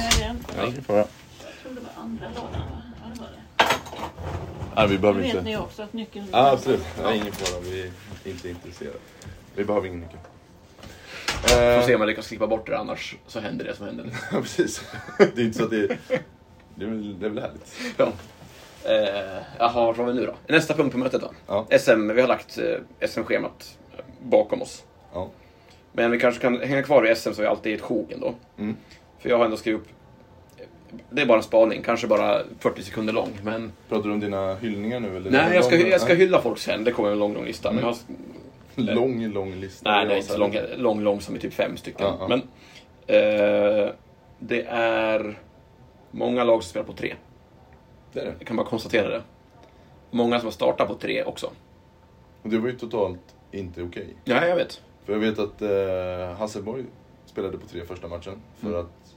[0.57, 1.07] Ja, vi får höra.
[1.43, 2.81] Jag tror det var andra lådan va?
[3.03, 3.65] Ja, det var det.
[4.75, 5.43] Nej, vi Nu behöver vet inte.
[5.43, 6.25] ni också att nyckeln...
[6.31, 6.83] Ja, absolut.
[7.03, 7.61] Nej, ingen fara.
[7.63, 7.89] Vi är
[8.31, 8.97] inte intresserade.
[9.55, 10.19] Vi behöver ingen nyckel.
[11.41, 14.09] Får se Eh, om jag lyckas klippa bort det, annars så händer det som händer.
[14.31, 14.83] ja, precis.
[15.17, 15.87] Det är inte så att det...
[16.75, 17.75] Det är väl, det är väl härligt.
[17.97, 18.11] Ja.
[18.83, 20.53] Eh, jaha, vart var vi nu då?
[20.53, 21.31] Nästa punkt på mötet då?
[21.47, 21.67] Ja.
[21.79, 23.77] SM, vi har lagt eh, SM-schemat
[24.21, 24.83] bakom oss.
[25.13, 25.29] Ja.
[25.91, 28.33] Men vi kanske kan hänga kvar i SM så vi alltid är ett sjok ändå.
[28.57, 28.75] Mm.
[29.19, 29.87] För jag har ändå skrivit upp...
[31.09, 33.39] Det är bara en spaning, kanske bara 40 sekunder lång.
[33.43, 35.17] Men Pratar du om dina hyllningar nu?
[35.17, 36.83] Eller nej, jag ska, jag ska hylla folk sen.
[36.83, 37.71] Det kommer en lång, lång lista.
[37.71, 37.97] Men jag har,
[38.75, 39.91] Lång, lång lista.
[39.91, 42.07] nej, det är inte så lång, lång, lång som är typ fem stycken.
[42.07, 42.27] Ja, ja.
[42.27, 42.39] Men
[43.07, 43.91] eh,
[44.39, 45.39] det är
[46.11, 47.15] många lag som spelar på tre.
[48.13, 48.33] Det är det.
[48.39, 49.21] Jag kan bara konstatera det.
[50.11, 51.49] Många som har startat på tre också.
[52.41, 54.15] Och det var ju totalt inte okej.
[54.23, 54.81] Ja, jag vet.
[55.05, 56.85] För jag vet att eh, Hasselborg
[57.25, 58.41] spelade på tre första matchen.
[58.59, 58.79] För Mm.
[58.81, 59.15] att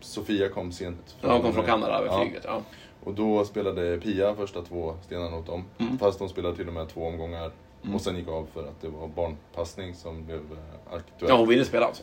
[0.00, 1.16] Sofia kom sent.
[1.20, 2.20] Ja, de kom från Kanada över Ja.
[2.22, 2.42] flyget.
[2.46, 2.62] Ja.
[3.04, 5.64] Och då spelade Pia första två stenarna åt dem.
[5.78, 5.98] Mm.
[5.98, 7.50] Fast de spelade till och med två omgångar.
[7.82, 7.94] Mm.
[7.94, 11.28] Och sen gick av för att det var barnpassning som blev eh, aktuellt.
[11.28, 12.02] ja, hon ville spela alltså.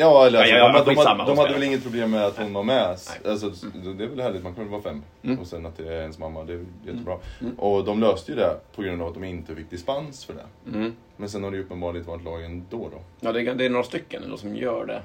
[0.00, 2.24] Ja, eller alltså, Ja, ja, de, de, skitsamma, de, hon hade väl inget problem med
[2.24, 2.88] att hon var med.
[3.24, 3.52] Alltså,
[3.96, 5.02] Det är väl härligt, man väl vara fem.
[5.22, 5.38] Mm.
[5.38, 7.18] Och sen att det är ens mamma, det är jättebra.
[7.40, 7.58] Mm.
[7.58, 10.76] Och de löste ju det på grund av att de inte fick dispens för det.
[10.78, 10.94] Mm.
[11.16, 13.00] Men sen har det ju uppenbarligen varit lagen då då.
[13.20, 15.02] Ja, det är, det är några stycken ändå som gör det.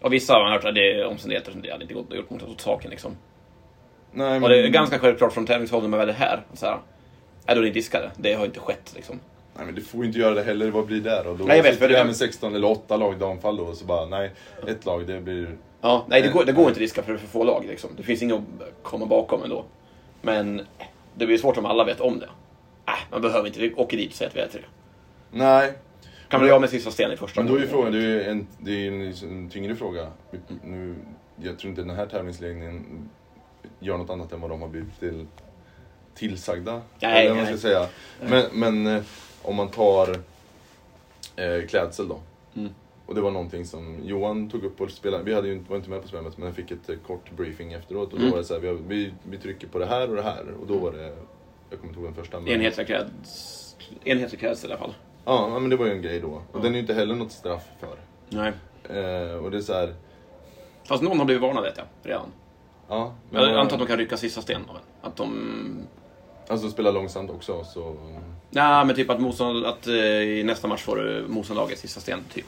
[0.00, 2.30] Och vissa har man hört att det är omständigheter som det hade inte gått gjort
[2.30, 3.16] mot åt saken liksom.
[4.12, 4.42] Nej, men...
[4.42, 6.42] Och det är ganska självklart från tävlingshåll när man väl är här.
[6.54, 6.78] Så här
[7.46, 8.10] är då är ni diskade.
[8.16, 9.20] Det har inte skett liksom.
[9.58, 11.34] Nej men du får ju inte göra det heller, vad blir det då?
[11.34, 13.84] Då Nej, jag vet, för det- med 16 eller 8 lag damfall då, och så
[13.84, 14.30] bara nej,
[14.66, 15.56] ett lag det blir...
[15.80, 17.90] Ja, nej, det går, det går inte att diska för för få lag liksom.
[17.96, 18.42] Det finns inget att
[18.82, 19.64] komma bakom ändå.
[20.22, 20.60] Men
[21.14, 22.28] det blir svårt om alla vet om det.
[22.86, 23.80] Äh, man behöver inte.
[23.80, 24.60] Åker dit och säger att vi är tre.
[25.30, 25.72] Nej,
[26.28, 28.30] Kan bli av med sista sten i första men då är ju frågan, det är
[28.30, 30.06] en, det är en, en tyngre fråga.
[30.64, 30.94] Nu,
[31.36, 33.08] jag tror inte den här tävlingsledningen
[33.78, 35.26] gör något annat än vad de har blivit till,
[36.14, 36.80] tillsagda.
[37.00, 37.60] Nej, eller vad man ska nej.
[37.60, 37.86] säga.
[38.20, 39.02] Men, men eh,
[39.42, 40.08] om man tar
[41.36, 42.20] eh, klädsel då.
[42.56, 42.72] Mm.
[43.06, 45.24] Och det var någonting som Johan tog upp och spelade.
[45.24, 47.30] Vi hade ju inte, var inte med på spelet men jag fick ett eh, kort
[47.36, 48.12] briefing efteråt.
[48.12, 48.30] Och då Mm.
[48.30, 50.44] var det så här, vi, vi, vi trycker på det här och det här.
[50.60, 51.04] Och då var det,
[51.70, 52.40] jag kommer inte ihåg den första.
[52.40, 53.76] Men, Enhetliga kläds...
[54.04, 54.94] Enhetlig klädsel i alla fall.
[55.24, 56.28] Ja, men det var ju en grej då.
[56.28, 56.58] Och Ja.
[56.58, 57.96] den är ju inte heller något straff för.
[58.28, 58.52] Nej.
[58.84, 59.94] Eh, och det är så här,
[60.84, 62.26] Fast någon har blivit varnad vet jag, redan.
[62.88, 63.12] ja.
[63.30, 64.82] Jag antar att de kan rycka sista sten av en.
[65.02, 65.86] Att de...
[66.48, 67.96] Alltså spela långsamt också så...
[68.50, 72.20] Nej, men typ att, motstånd, att eh, i nästa match får du motståndarlaget sista sten,
[72.34, 72.46] typ.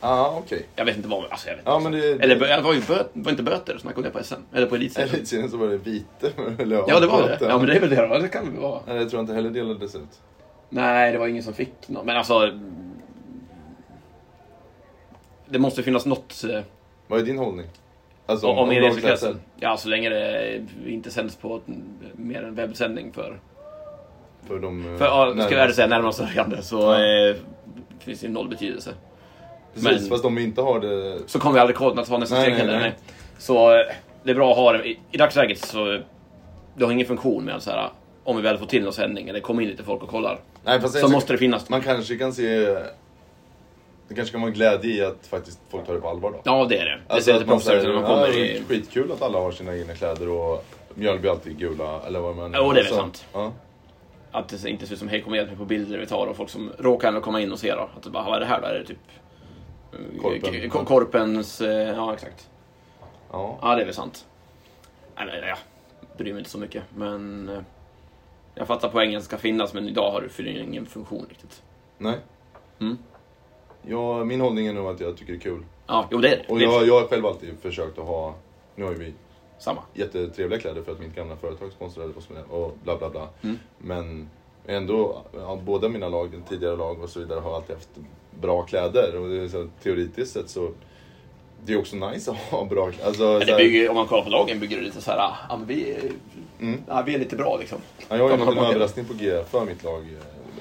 [0.00, 0.66] Ja, ah, okej.
[0.76, 1.90] Jag vet inte vad, alltså jag vet Ja, inte.
[1.90, 2.24] men det...
[2.24, 4.34] Eller det var ju bö, var inte böter som man kunde på SM?
[4.52, 5.14] Eller på elitserien?
[5.14, 6.32] Elitserien så var det vite.
[6.58, 7.38] eller Ja, det var det.
[7.40, 8.18] Ja, men det är väl det då.
[8.18, 8.80] Det kan det vara.
[8.86, 10.20] Nej, jag tror inte heller delades ut.
[10.68, 12.04] Nej, det var ingen som fick något.
[12.04, 12.52] Men alltså...
[15.48, 16.60] Det måste finnas något eh,
[17.06, 17.66] Vad är din hållning?
[18.28, 19.00] Alltså om, om lagklädsel?
[19.00, 19.36] klädsel.
[19.60, 21.60] Ja, så länge det inte sänds på
[22.12, 23.40] mer än webbsändning för...
[24.48, 24.92] För de...
[24.92, 27.28] eh, För ja, ska jag säga, närmast sörjande så Ja.
[27.30, 27.36] eh,
[27.98, 28.90] finns det noll betydelse.
[29.74, 31.18] Precis, men- fast om vi inte har det...
[31.26, 32.72] Så kommer vi aldrig kunna ta nästa steg heller.
[32.72, 32.80] nej.
[32.80, 32.94] Nej.
[33.38, 33.86] Så eh,
[34.22, 34.88] det är bra att ha det.
[34.88, 36.00] I, I dagsläget så...
[36.76, 37.88] Det har ingen funktion med så här
[38.24, 40.38] om vi väl får till någon sändning eller kommer in lite folk och kollar.
[40.64, 41.68] Nej, Så måste det finnas.
[41.68, 42.76] Man kanske kan se...
[44.08, 46.40] Det kanske kan vara glädje i att faktiskt folk tar det på allvar då.
[46.44, 47.00] Ja, det är det.
[47.08, 48.62] Det Alltså att man säger, man kommer ja, i...
[48.68, 52.72] skitkul att alla har sina egna kläder och Mjölby alltid gula eller vad man Jo,
[52.72, 53.26] det är väl Så, sant.
[53.32, 53.52] Ja.
[54.30, 56.26] Att det inte ser ut som hej kom och hjälp mig på bilder vi tar
[56.26, 57.88] och folk som råkar ändå komma in och se då.
[57.96, 58.66] Att det bara, vad är det här då?
[58.66, 58.98] Är det typ...
[59.92, 60.70] eh, Korpen.
[60.70, 61.60] k- Korpens...
[61.60, 62.48] eh, Ja, exakt.
[63.32, 63.58] Ja.
[63.62, 64.26] Ja, det är väl sant.
[65.16, 65.56] Eller ja,
[66.16, 66.82] bryr mig inte så mycket.
[66.96, 67.58] Men eh,
[68.54, 71.62] jag fattar poängen ska finnas, men idag har det fyller ingen funktion riktigt.
[71.98, 72.14] Nej.
[72.80, 72.98] Mm.
[73.90, 75.64] Ja, min hållning är nog att jag tycker det är kul.
[75.86, 76.52] Ja, jo det är det.
[76.52, 78.34] Och jag, jag har själv alltid försökt att ha,
[78.74, 79.12] nu har ju vi
[79.58, 79.80] Samma.
[79.94, 83.28] jättetrevliga kläder för att mitt gamla företag sponsrade oss med det och bla bla bla.
[83.42, 83.58] Mm.
[83.78, 84.28] Men
[84.66, 87.88] ändå, ja, båda mina lag, tidigare lag och så vidare, har alltid haft
[88.40, 89.16] bra kläder.
[89.20, 90.70] Och det är så, teoretiskt sett så
[91.64, 93.06] det är också nice att ha bra kläder.
[93.06, 95.56] Alltså, här- bygger, om man kollar på lagen bygger det lite så här, ah, ja,
[95.56, 96.10] men vi, är-
[96.60, 96.80] Mm.
[96.88, 97.78] ja, vi är lite bra liksom.
[98.08, 100.08] Ja, jag har en liten överraskning på G för mitt lag eh,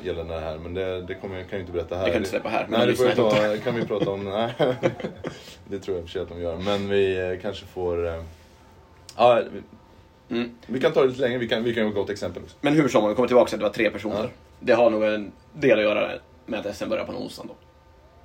[0.03, 0.57] gällande det här.
[0.57, 2.05] Men det, det kommer, jag kan jag inte berätta här.
[2.05, 4.23] Det kan inte släppa här, Nej, de det får ta, kan vi prata om.
[4.29, 4.53] Nej.
[5.67, 6.57] det tror jag för sig att de gör.
[6.57, 8.07] Men vi eh, kanske får...
[8.07, 8.23] eh,
[9.17, 9.61] Ja, vi,
[10.29, 10.51] Mm.
[10.65, 11.37] vi kan ta det lite längre.
[11.37, 12.55] Vi kan, vi kan gå ett exempel också.
[12.61, 14.23] Men hur som, om vi kommer tillbaka till att det var tre personer.
[14.23, 14.29] Ja.
[14.59, 16.09] Det har nog en del att göra
[16.45, 17.53] med att SM börjar på en onsdag då.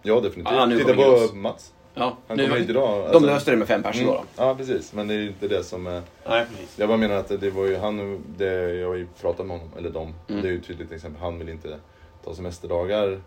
[0.02, 0.68] Ja, definitivt.
[0.68, 1.72] Nu Titta på Mats.
[1.94, 2.98] Ja, Han nu- kommer hit idag.
[2.98, 3.20] De alltså.
[3.26, 4.14] löste det med fem personer Mm.
[4.14, 4.20] då.
[4.36, 4.48] då.
[4.48, 4.92] Ja, precis.
[4.92, 5.86] Men det är ju inte det som...
[5.86, 6.78] är- Nej, precis.
[6.78, 9.72] Jag bara menar att det var ju han, det, jag har ju pratat med honom,
[9.78, 10.14] eller dem.
[10.28, 10.42] Mm.
[10.42, 11.20] Det är ju ett tydligt exempel.
[11.22, 11.78] Han vill inte
[12.24, 13.20] ta semesterdagar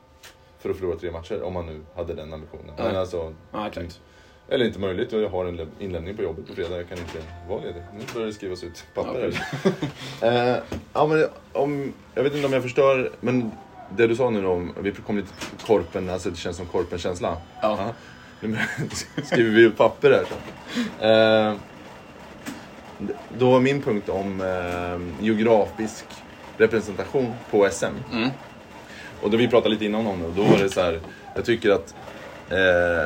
[0.59, 2.73] för att förlora tre matcher, om han nu hade den ambitionen.
[2.77, 2.95] Men Nej.
[2.97, 3.99] alltså, Ja, exakt.
[4.49, 7.17] eller inte möjligt, jag har en inlämning på jobbet på fredag, jag kan inte
[7.49, 7.83] vara ledig.
[7.93, 9.31] Nu börjar det skrivas ut papper
[10.21, 10.51] här.
[10.55, 10.57] eh,
[10.93, 13.51] ja, men om, jag vet inte om jag förstör, men
[13.97, 17.37] det du sa nu om, vi kom lite till korpen, alltså det känns som korpen-känsla.
[17.61, 17.75] Ja.
[17.77, 17.93] Nu
[19.23, 20.25] skriver vi ut papper här.
[20.25, 21.05] Så.
[21.05, 21.53] Eh,
[23.37, 26.05] då var min punkt om eh, geografisk
[26.57, 27.85] representation på SM.
[28.13, 28.29] Mm.
[29.21, 30.99] Och då vi pratade lite innan om det, och då var det så här,
[31.35, 31.95] jag tycker att
[32.49, 32.57] eh,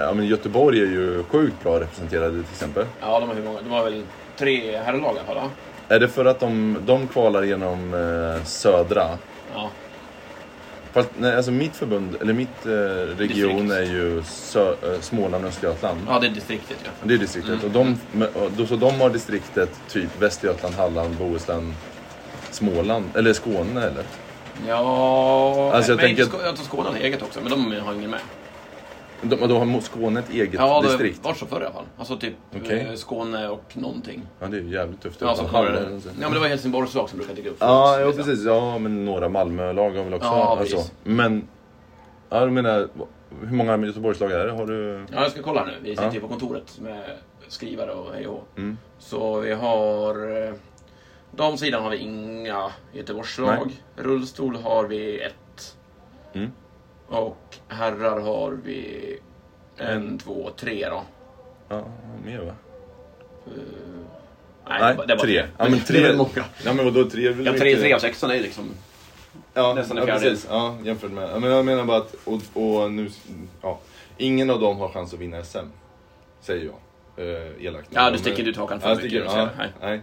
[0.01, 2.85] ja, men Göteborg är ju sjukt bra representerade till exempel.
[3.01, 3.61] Ja, de har hur många?
[3.61, 4.03] De har väl
[4.37, 5.49] tre herrlag i alla fall?
[5.87, 9.17] Är det för att de, de kvalar genom eh, södra?
[9.53, 9.69] Ja.
[10.93, 13.71] Fast, nej, alltså mitt förbund, eller mitt eh, region Distrikt.
[13.71, 15.99] är ju sö, eh, Småland och Östergötland.
[16.07, 17.07] ja, det är distriktet ju.
[17.07, 17.63] Det är distriktet.
[17.63, 17.97] Och de,
[18.33, 21.73] och då, så de har distriktet typ Västergötland, Halland, Bohuslän,
[22.51, 23.05] Småland.
[23.15, 24.03] Eller Skåne eller?
[24.67, 27.93] Ja, Alltså, jag men tänker- Skå- jag tror Skåne har eget också, men de har
[27.93, 28.19] ingen med.
[29.21, 31.23] De, då har Skåne ett eget Ja, det har distrikt?
[31.23, 31.85] varit så förr i alla fall.
[31.97, 32.87] Alltså typ Okej.
[32.89, 34.21] eh, Skåne och någonting.
[34.39, 35.21] Ja, det är ju jävligt tufft.
[35.21, 37.57] Ja, så var det, ja, men det var Helsingborgs lag som brukar dyka upp.
[37.59, 38.25] Ja, förut, ja, liksom.
[38.25, 38.45] precis.
[38.45, 40.27] Ja, men några Malmölag har väl också.
[40.27, 40.75] Ja, alltså.
[40.77, 40.91] precis.
[41.03, 41.47] Men,
[42.29, 42.87] ja, du menar,
[43.41, 44.51] hur många Göteborgslag är det?
[44.51, 45.05] Har du?
[45.13, 45.71] Ja, jag ska kolla nu.
[45.81, 46.13] Vi sitter Ja.
[46.13, 47.03] ju på kontoret med
[47.47, 48.47] skrivare och hej och.
[48.57, 48.77] Mm.
[48.99, 50.43] Så vi har...
[50.47, 50.53] eh,
[51.31, 53.57] Damsidan har vi inga Göteborgslag.
[53.65, 54.05] Nej.
[54.05, 55.75] Rullstol har vi ett.
[56.33, 56.51] Mm.
[57.09, 59.17] Och herrar har vi
[59.77, 61.03] en, två, tre då.
[61.69, 61.83] Ja,
[62.25, 62.53] mer va?
[63.47, 63.51] Eh,
[64.69, 65.45] Nej, det var- det var tre.
[65.57, 65.97] Ja, men tre.
[65.99, 66.45] Det är väl många.
[66.65, 67.27] Ja, men vadå tre?
[67.27, 68.69] är väl Ja, tre, mycket- tre av sexton är ju liksom...
[69.53, 70.31] Ja, Nästan en ja, fjärdedel.
[70.33, 70.47] precis.
[70.49, 71.29] Ja, jämfört med.
[71.33, 73.09] Ja, men jag menar bara att, och, och nu,
[73.61, 73.79] ja,
[74.17, 75.57] ingen av dem har chans att vinna SM.
[76.41, 76.75] Säger jag.
[77.27, 77.87] Eh, elakt.
[77.91, 79.09] Ja, du sticker ut hakan för Ja, mycket.
[79.11, 79.49] sticker, ja.
[79.57, 79.69] Nej.
[79.81, 80.01] nej.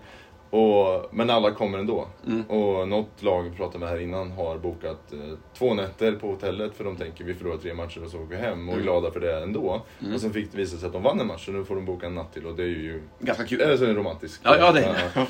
[0.51, 2.07] Och, men alla kommer ändå.
[2.27, 2.43] Mm.
[2.51, 5.19] Och något lag vi pratade med här innan har bokat eh,
[5.59, 8.37] två nätter på hotellet för de tänker vi förlorar tre matcher och så åker vi
[8.37, 8.83] hem och är Mm.
[8.83, 9.83] glada för det ändå.
[10.15, 11.85] Och sen fick det visa sig att de vann en match så nu får de
[11.85, 13.61] boka en natt till och det är ju Ganska kul.
[13.61, 14.41] eller så är det romantiskt.
[14.45, 15.27] Ja, ja, det är det.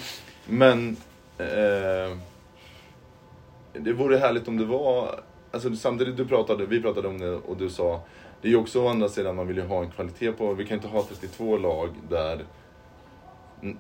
[0.46, 0.96] Men
[1.38, 2.16] eh,
[3.72, 7.57] det vore härligt om det var, alltså samtidigt du pratade, vi pratade om det och
[7.57, 8.00] du sa,
[8.42, 10.66] det är ju också å andra sidan man vill ju ha en kvalitet på, vi
[10.66, 12.44] kan inte ha 32 lag där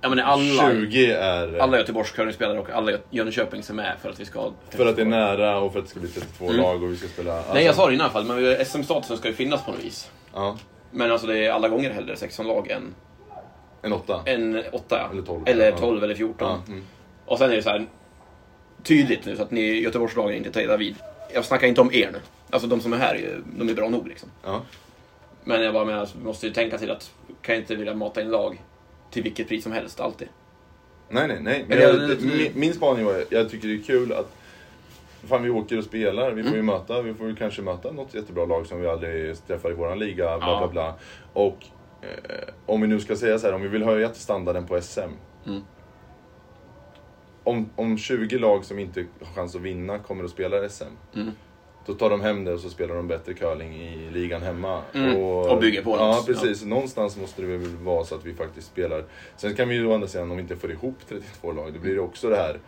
[0.00, 4.20] Ja, men alla, 20 är alla Göteborgs curlingspelare och alla Jönköping som är för att
[4.20, 6.56] vi ska för att det är nära och för att det ska bli 32 Mm.
[6.56, 7.36] lag och vi ska spela.
[7.36, 9.70] Alltså, Nej, jag sa det innan i alla fall, men SM-statusen ska ju finnas på
[9.70, 10.10] något vis.
[10.34, 10.56] Ja,
[10.90, 12.94] Men alltså det är alla gånger hellre 16 lag än,
[13.82, 14.22] en åtta.
[14.26, 15.08] än 8 ja.
[15.12, 15.42] Eller 12.
[15.46, 15.76] Eller Ja.
[15.78, 16.48] 12 eller 14.
[16.66, 16.84] Ja, mm.
[17.26, 17.86] Och sen är det så här
[18.82, 20.96] tydligt nu så att ni Göteborgslagen inte tar vid.
[21.34, 22.18] Jag snackar inte om er nu.
[22.50, 24.28] Alltså de som är här, är- de är bra nog liksom.
[24.44, 24.62] ja.
[25.44, 27.10] Men jag bara menar, vi måste ju tänka till att
[27.42, 28.62] kan jag inte vilja mata in lag
[29.10, 30.28] till vilket pris som helst alltid.
[31.08, 31.64] Nej, nej, nej.
[31.68, 34.32] Men jag, min, min spaning var, jag tycker det är kul att
[35.28, 36.56] Fan vi åker och spelar, vi får Mm.
[36.56, 39.98] ju möta, vi får kanske möta något jättebra lag som vi aldrig träffar i våran
[39.98, 40.58] liga, bla Ja.
[40.58, 40.94] bla bla.
[41.32, 41.64] Och
[42.02, 44.80] eh, om vi nu ska säga så här, om vi vill höja till standarden på
[44.80, 45.00] SM.
[45.46, 45.60] Mm.
[47.44, 50.84] Om, om 20 lag som inte har chans att vinna kommer att spela SM.
[51.14, 51.30] Mm.
[51.86, 54.82] Då tar de hem det och så spelar de bättre curling i ligan hemma.
[54.94, 55.16] Mm.
[55.16, 56.26] Och bygger på Ja, något.
[56.26, 56.64] precis.
[56.64, 59.04] Någonstans måste det väl vara så att vi faktiskt spelar.
[59.36, 61.80] Sen kan vi ju å andra sidan, om vi inte får ihop 32 lag, då
[61.80, 62.58] blir det också det här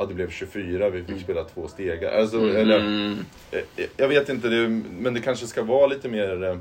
[0.00, 2.12] Ja, det blev 24, vi fick spela två stegar.
[2.20, 3.16] Alltså, eller, Mm.
[3.50, 3.60] eh,
[3.96, 6.56] jag vet inte, det, men det kanske ska vara lite mer eh,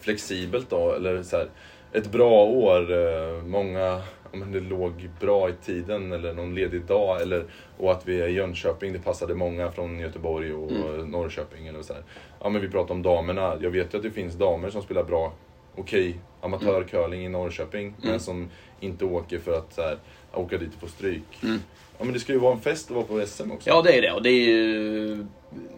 [0.00, 0.92] flexibelt då.
[0.92, 1.48] Eller så här,
[1.92, 7.22] ett bra år, eh, många, men det låg bra i tiden eller någon ledig dag.
[7.22, 7.44] Eller,
[7.78, 11.10] och att vi är i Jönköping, det passade många från Göteborg och Mm.
[11.10, 11.66] Norrköping.
[11.66, 12.02] Eller så här.
[12.40, 15.04] Ja, men vi pratar om damerna, jag vet ju att det finns damer som spelar
[15.04, 15.32] bra
[15.76, 17.96] okej amatörcurling i Norrköping, Mm.
[18.10, 18.48] men som
[18.80, 19.96] inte åker för att så här,
[20.34, 21.38] åka dit och få stryk.
[21.42, 21.58] Mm.
[21.98, 23.70] Ja men det ska ju vara en fest att vara på SM också.
[23.70, 24.12] Ja, det är det.
[24.12, 25.26] Och det är ju...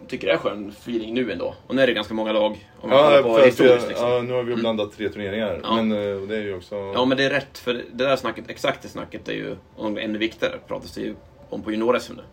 [0.07, 1.55] tycker det är skön feeling nu ändå.
[1.67, 2.69] Och nu är det ganska många lag.
[2.81, 4.09] Om man Ja, på historiskt liksom.
[4.09, 5.59] ja, nu har vi blandat tre turneringar.
[5.63, 5.75] Ja.
[5.75, 6.75] Men eh, det är ju också...
[6.75, 7.57] Ja, men det är rätt.
[7.57, 10.53] För det där snacket, exakt det snacket är ju ännu viktigare.
[10.67, 11.15] pratas det ju
[11.49, 12.23] om på junior-SM nu.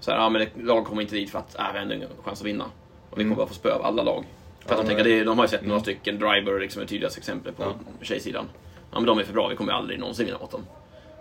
[0.00, 1.94] Så här, ja men det, lag kommer inte dit för att äh, vi har ändå
[1.94, 2.64] ingen chans att vinna.
[3.10, 4.24] Och vi kommer bara få spö av alla lag.
[4.66, 6.86] För att Ja, de tänker, det, de har ju sett några stycken, Driver liksom är
[6.86, 7.72] tydligaste exemplet på Ja.
[8.02, 8.48] tjejsidan.
[8.92, 10.66] Ja men de är för bra, vi kommer aldrig någonsin vinna mot dem.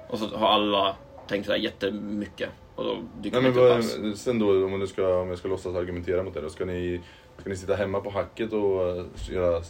[0.08, 0.96] Och så har alla
[1.28, 2.50] tänkt sådär jättemycket.
[2.76, 3.62] Och då dyker Nej, men
[4.04, 6.66] vad, sen då, om, du ska, om jag ska låtsas argumentera mot det, då ska
[6.66, 7.02] ni,
[7.40, 9.62] ska ni sitta hemma på hacket och eh, göra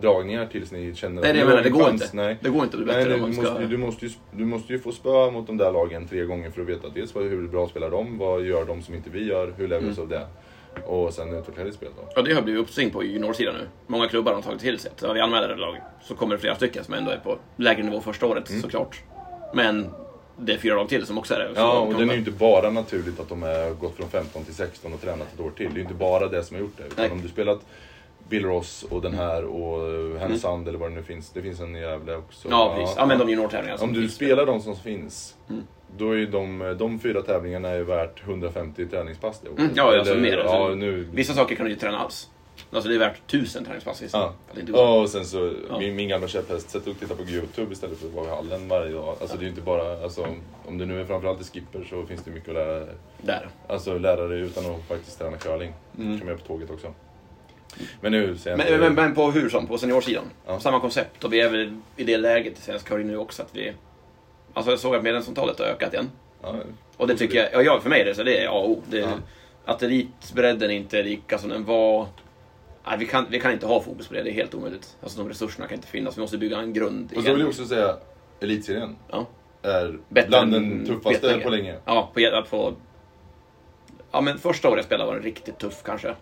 [0.00, 2.02] dragningar tills ni känner Nej, det, jag menar, det går chans?
[2.02, 2.16] inte.
[2.16, 2.36] Nej.
[2.40, 3.42] Det går inte att bli Nej, det, du, ska...
[3.42, 6.50] måste, du, måste ju, du måste ju få spö mot de där lagen tre gånger
[6.50, 9.24] för att veta dels vad- hur bra spelar de, vad gör de som inte vi
[9.28, 9.98] gör, hur lär vi Mm.
[10.00, 10.26] av det?
[10.86, 12.08] Och sen utveckla ditt spel då.
[12.16, 13.68] Ja, det har blivit uppsving på juniorsidan nu.
[13.86, 16.54] Många klubbar har tagit till sig att vi anmäler ett lag så kommer det flera
[16.54, 19.02] stycken som ändå är på lägre nivå första året såklart.
[19.54, 19.86] Men
[20.38, 21.44] det är fyra lag till som också är det.
[21.44, 21.56] Mm.
[21.56, 24.54] Ja, och det är ju inte bara naturligt att de har gått från 15 till
[24.54, 25.66] 16 och tränat ett år till.
[25.66, 26.84] Det är ju inte bara det som har gjort det.
[26.84, 27.10] Utan Nej.
[27.12, 27.60] om du spelat
[28.28, 29.78] Bill Ross och den här och
[30.20, 31.30] Härnösand eller vad det nu finns.
[31.30, 32.48] Det finns en i Gävle också.
[32.50, 32.94] Ja, precis.
[32.98, 35.62] Ja, men de juniortävlingarna Om du spelar de som finns, Mm.
[35.96, 39.62] då är ju de, de fyra tävlingarna är värt 150 träningspass det.
[39.62, 40.38] Mm, ja, alltså mer.
[40.38, 42.28] Alltså, Ja, nu, Vissa saker kan du inte träna alls.
[42.70, 44.18] Alltså det är värt tusen träningspass vissa.
[44.18, 44.34] Ja.
[44.72, 45.78] Ja, och sen så, Ja.
[45.78, 48.68] min, min gamla käpphäst, sätt och titta på Youtube istället för att vara i hallen
[48.68, 49.16] varje dag.
[49.20, 50.26] Alltså det är inte bara, alltså,
[50.66, 52.86] om du nu är framförallt i skipper så finns det mycket att lära
[53.22, 53.48] Där.
[53.66, 55.72] Alltså lära dig utan att faktiskt träna curling.
[55.98, 56.18] Mm.
[56.18, 56.94] man göra på tåget också.
[58.00, 58.78] Men nu jag Men, inte...
[58.78, 60.24] men, men på hur som, på seniorsidan.
[60.46, 60.60] Ja.
[60.60, 61.24] Samma koncept.
[61.24, 63.72] Och vi är väl i det läget i svensk curling nu också att vi...
[64.52, 66.10] Alltså jag såg att medlemsantalet har ökat igen.
[66.42, 66.54] Ja,
[66.96, 68.70] Och det tycker jag, ja, jag för mig är det så det är A och
[68.70, 68.82] O.
[68.90, 69.08] Det, Ja.
[69.64, 72.06] Att elitbredden inte är lika som den var.
[72.88, 74.96] Nej, vi, kan, vi kan inte ha fokus på det, det är helt omöjligt.
[75.02, 77.48] Alltså de resurserna kan inte finnas, vi måste bygga en grund Och så vill jag
[77.48, 77.96] också säga,
[78.40, 79.26] Elitserien Ja.
[79.62, 81.74] är Bättre bland den tuffaste på länge.
[81.84, 82.74] Ja, på, få...
[84.12, 86.14] Ja men första året jag spelade var den riktigt tuff kanske.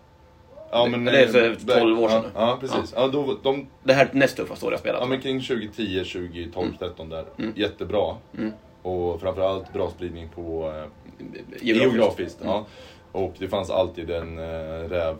[0.70, 2.92] Ja, Det- det är så 12 år sedan Ja, ja precis.
[2.96, 3.08] Ja.
[3.08, 5.00] då, de, Det här är näst tuffaste året jag spelat.
[5.00, 7.24] ja, men kring 2010, 2012, 13 där.
[7.38, 7.52] Mm.
[7.56, 8.16] Jättebra.
[8.38, 8.52] Mm.
[8.82, 10.84] Och framförallt bra spridning på eh,
[11.62, 11.66] Geografiskt.
[11.92, 12.40] geografiskt.
[12.40, 12.52] Mm.
[12.52, 12.66] Ja.
[13.12, 15.16] Och det fanns alltid en eh, räv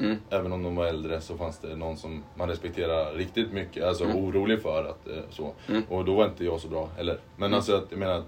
[0.00, 0.16] Mm.
[0.30, 4.04] Även om de var äldre så fanns det någon som man respekterar riktigt mycket, alltså
[4.04, 4.16] Mm.
[4.16, 5.52] orolig för att eh, så.
[5.68, 5.82] Mm.
[5.88, 7.18] Och då var inte jag så bra heller.
[7.36, 7.56] Men Mm.
[7.56, 8.26] alltså att, jag menar att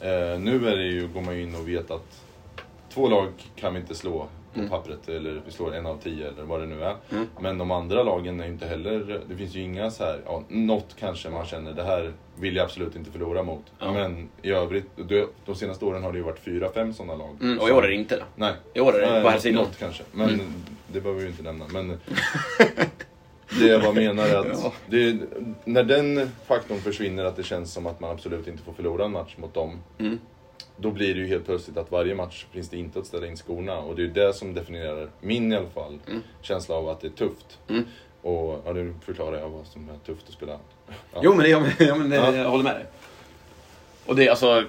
[0.00, 2.24] eh, nu är det ju, går man ju in och vet att
[2.94, 4.70] två lag kan vi inte slå på Mm.
[4.70, 6.96] pappret eller vi slår en av tio eller vad det nu är.
[7.12, 7.26] Mm.
[7.40, 10.42] Men de andra lagen är ju inte heller, det finns ju inga så här, ja,
[10.48, 13.62] något kanske man känner det här vill jag absolut inte förlora mot.
[13.78, 13.92] Ja.
[13.92, 17.36] Men i övrigt, de, de senaste åren har det ju varit fyra, fem sådana lag.
[17.40, 18.24] Mm, och i år är det inte det.
[18.36, 18.52] Nej.
[18.74, 19.62] I år är det på här sidan.
[19.64, 20.52] Något kanske, men Mm.
[20.92, 21.64] det behöver vi ju inte nämna.
[21.72, 21.88] Men
[23.60, 24.72] det jag bara menar är att Ja.
[24.86, 25.18] det,
[25.64, 29.12] när den faktorn försvinner, att det känns som att man absolut inte får förlora en
[29.12, 29.78] match mot dem.
[29.98, 30.18] Mm.
[30.76, 33.36] Då blir det ju helt plötsligt att varje match finns det inte att ställa in
[33.36, 33.78] skorna.
[33.78, 36.22] Och det är ju det som definierar min i alla fall, Mm.
[36.40, 37.58] känsla av att det är tufft.
[37.68, 37.84] Mm.
[38.22, 40.58] Och ja, nu förklarar jag vad som är tufft att spela.
[41.12, 41.20] Ja.
[41.22, 42.32] Jo men, det, ja, men, ja, men Ja.
[42.36, 42.84] jag håller med dig.
[44.06, 44.64] Och det är alltså...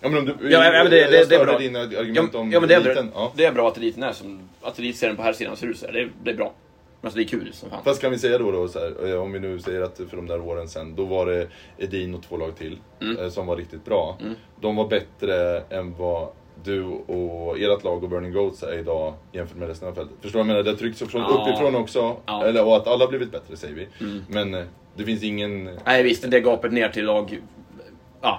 [0.00, 1.58] Ja men om du, Ja, ja, men det- jag det- det är bra.
[1.58, 3.10] dina Ja, argument om ja, men det är, eliten.
[3.10, 3.32] bra, Ja.
[3.36, 4.48] det är bra att eliten är som...
[4.62, 5.92] Att elitserien på här sidan ser ut så här.
[5.92, 6.52] Det, det är bra.
[7.02, 7.84] Alltså det är kul som fan.
[7.84, 10.16] Fast kan vi säga då, då så här, eh, om vi nu säger att för
[10.16, 11.46] de där åren sen, då var det
[11.78, 13.18] Edin och två lag till Mm.
[13.18, 14.16] eh, som var riktigt bra.
[14.20, 14.34] Mm.
[14.60, 16.28] De var bättre än vad
[16.64, 20.16] du och ert lag och Burning Goats är idag jämfört med resten av fältet.
[20.20, 20.72] Förstår du vad jag menar?
[20.72, 21.28] Det trycks från Ja.
[21.48, 22.16] uppifrån också.
[22.26, 22.44] Ja.
[22.44, 23.88] Eller, och att alla blivit bättre säger vi.
[24.04, 24.24] Mm.
[24.28, 24.64] Men eh,
[24.96, 25.70] det finns ingen...
[25.86, 27.38] Nej visst, det gapet ner till lag...
[28.20, 28.38] Ja,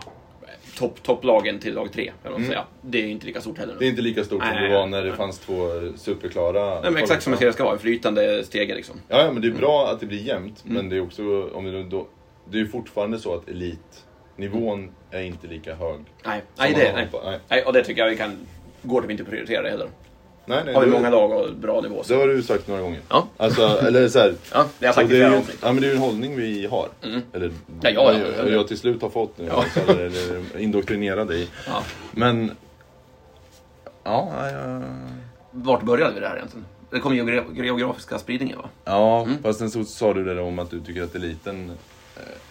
[0.78, 2.50] topp, topplagen till lag tre, kan man Mm.
[2.50, 2.64] säga.
[2.82, 3.76] Det är inte lika stort heller.
[3.80, 5.18] Det är inte lika stort som Nej, det var när det nej.
[5.18, 5.54] fanns två
[5.96, 6.82] superklara...
[6.82, 8.96] Nej, men exakt som en serie ska vara, en flytande stege liksom.
[9.08, 10.64] Ja, ja, men det är bra att det blir jämnt.
[10.66, 10.76] Mm.
[10.78, 12.08] Men det är också, om det, nu då,
[12.50, 16.00] det är fortfarande så att elitnivån är inte lika hög.
[16.26, 17.40] Nej, som nej, man det, nej.
[17.50, 17.64] nej.
[17.64, 18.38] Och det tycker jag vi kan...
[18.86, 19.88] Går typ inte att prioritera det heller.
[20.45, 22.19] Nej, nej, Har vi det- många lag och bra nivå Det så...
[22.19, 22.99] har du sagt några gånger.
[23.10, 23.27] Ja.
[23.38, 25.58] Alltså, eller så här, Ja, det har jag sagt i det flera avsnitt.
[25.62, 26.88] ja, men det är ju en hållning vi har.
[27.03, 27.21] Mm.
[27.34, 27.51] Eller
[27.82, 28.19] Ja, ja, ja.
[28.38, 29.45] jag, jag till slut har fått nu.
[29.45, 29.53] Ja.
[29.63, 31.47] Alltså, eller, eller indoktrinerade i.
[31.67, 31.84] Ja.
[32.12, 32.51] Men...
[34.03, 34.82] Ja, ja, ja.
[35.51, 36.65] Vart började vi det här egentligen?
[36.89, 38.69] Det kom geogra- geografiska spridningen va?
[38.86, 39.43] Ja, Mm.
[39.43, 41.71] fast sen så sa du det om att du tycker att eliten...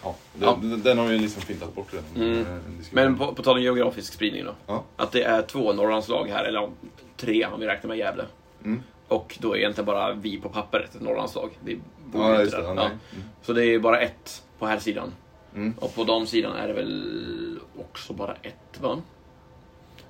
[0.03, 0.77] Ja, den, Ja.
[0.83, 2.29] den- har ju liksom fintat bort redan.
[2.31, 2.41] Mm.
[2.41, 2.57] eh.
[2.91, 4.55] Men på, på tal om geografisk spridning då.
[4.67, 4.83] Ja.
[4.95, 6.69] Att det är två Norrlandslag här, eller
[7.17, 8.25] tre om vi räknar med Gävle.
[8.63, 8.81] Mm.
[9.07, 11.49] Och då är egentligen bara vi på pappret ett Norrlandslag.
[11.65, 12.63] Vi bor Ja, inte där.
[12.63, 12.71] Ja.
[12.85, 12.97] Mm.
[13.41, 15.11] Så det är bara ett på här sidan.
[15.55, 15.73] Mm.
[15.79, 19.01] Och på de sidan är det väl också bara ett va?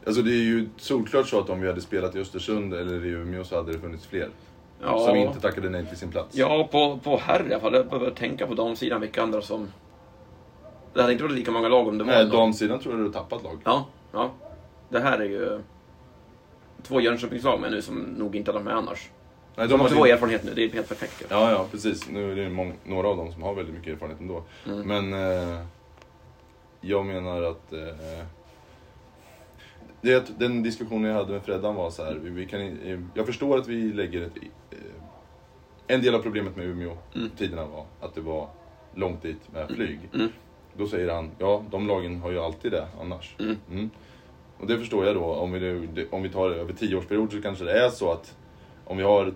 [0.05, 3.09] Alltså det är ju solklart så att om vi hade spelat i Östersund eller i
[3.09, 4.29] Umeå så hade det funnits fler.
[4.81, 4.99] Ja.
[4.99, 6.35] Som inte tackade nej till sin plats.
[6.37, 7.73] Ja, på, på herr i alla fall.
[7.73, 9.67] Jag behöver tänka på damsidan vilka andra som...
[10.93, 13.11] Det hade inte varit lika många lag om det var Nej, damsidan tror jag du
[13.13, 13.59] tappat lag.
[13.63, 14.31] Ja, ja.
[14.89, 15.59] Det här är ju
[16.83, 19.09] två Jönköpingslag med nu som nog inte hade med annars.
[19.55, 21.23] Nej, De har två erfarenhet nu, det är helt perfekt.
[21.29, 22.09] Ja, ja, precis.
[22.09, 24.43] Nu är det mång- några av dem som har väldigt mycket erfarenhet ändå.
[24.67, 24.87] Mm.
[24.87, 25.65] Men eh,
[26.81, 27.73] jag menar att...
[27.73, 28.25] Eh,
[30.03, 32.13] det, den diskussionen jag hade med Freddan var så här.
[32.21, 32.77] Vi, kan,
[33.13, 34.37] jag förstår att vi lägger ett...
[34.71, 34.77] Eh,
[35.87, 37.29] en del av problemet med Umeå Mm.
[37.37, 38.47] tiderna var att det var
[38.95, 39.99] långt dit med flyg.
[40.13, 40.29] Mm.
[40.77, 43.35] Då säger han, ja de lagen har ju alltid det annars.
[43.39, 43.57] Mm.
[43.71, 43.89] Mm.
[44.59, 47.41] Och det förstår jag då, om vi, nu, om vi tar det över tioårsperiod så
[47.41, 48.37] kanske det är så att
[48.85, 49.33] om vi har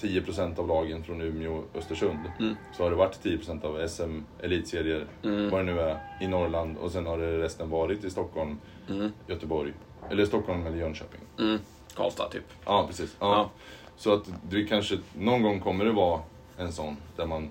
[0.00, 2.54] 10% av lagen från Umeå och Östersund Mm.
[2.76, 5.50] så har det varit 10% av SM, elitserier, Mm.
[5.50, 8.58] vad det nu är, i Norrland och sen har det resten varit i Stockholm,
[8.90, 9.12] Mm.
[9.26, 9.72] Göteborg,
[10.10, 11.20] eller Stockholm eller Jönköping.
[11.38, 11.58] Mm.
[11.96, 12.44] Karlstad, typ.
[12.64, 13.16] Ja, precis.
[13.20, 13.26] Ja.
[13.34, 13.50] Ja.
[13.96, 16.20] Så att det kanske, någon gång kommer det vara
[16.58, 17.48] en sån där man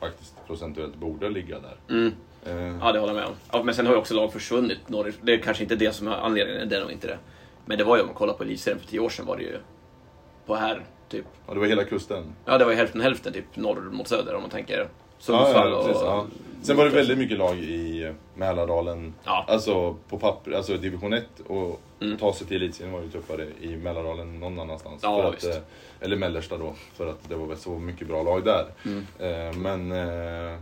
[0.00, 1.76] faktiskt procentuellt borde ligga där.
[1.88, 2.12] Mm.
[2.46, 3.34] Eh, Ja, det håller jag med om.
[3.52, 4.78] Ja, men sen har ju också lag försvunnit.
[5.22, 7.18] Det är kanske inte det som är anledningen, det är nog inte det.
[7.66, 9.42] Men det var ju om man kollar på elitserien för tio år sedan var det
[9.42, 9.58] ju
[10.46, 11.24] på här, typ.
[11.46, 12.24] ja, det var hela kusten.
[12.44, 14.86] Ja, det var ju hälften hälften, typ norr mot söder om man tänker Ja,
[15.18, 16.26] Sundsvall ja, precis, och...
[16.62, 19.44] Sen var det väldigt mycket lag i Mälardalen, Ja.
[19.48, 22.16] alltså på papper, alltså division 1 och Mm.
[22.18, 25.00] ta sig till elitserien var ju tuffare i Mälardalen någon annanstans.
[25.02, 25.56] Ja, att, eh,
[26.00, 28.66] eller mellersta då, för att det var väl så mycket bra lag där.
[28.84, 29.06] Mm.
[29.18, 30.58] Eh, Men eh,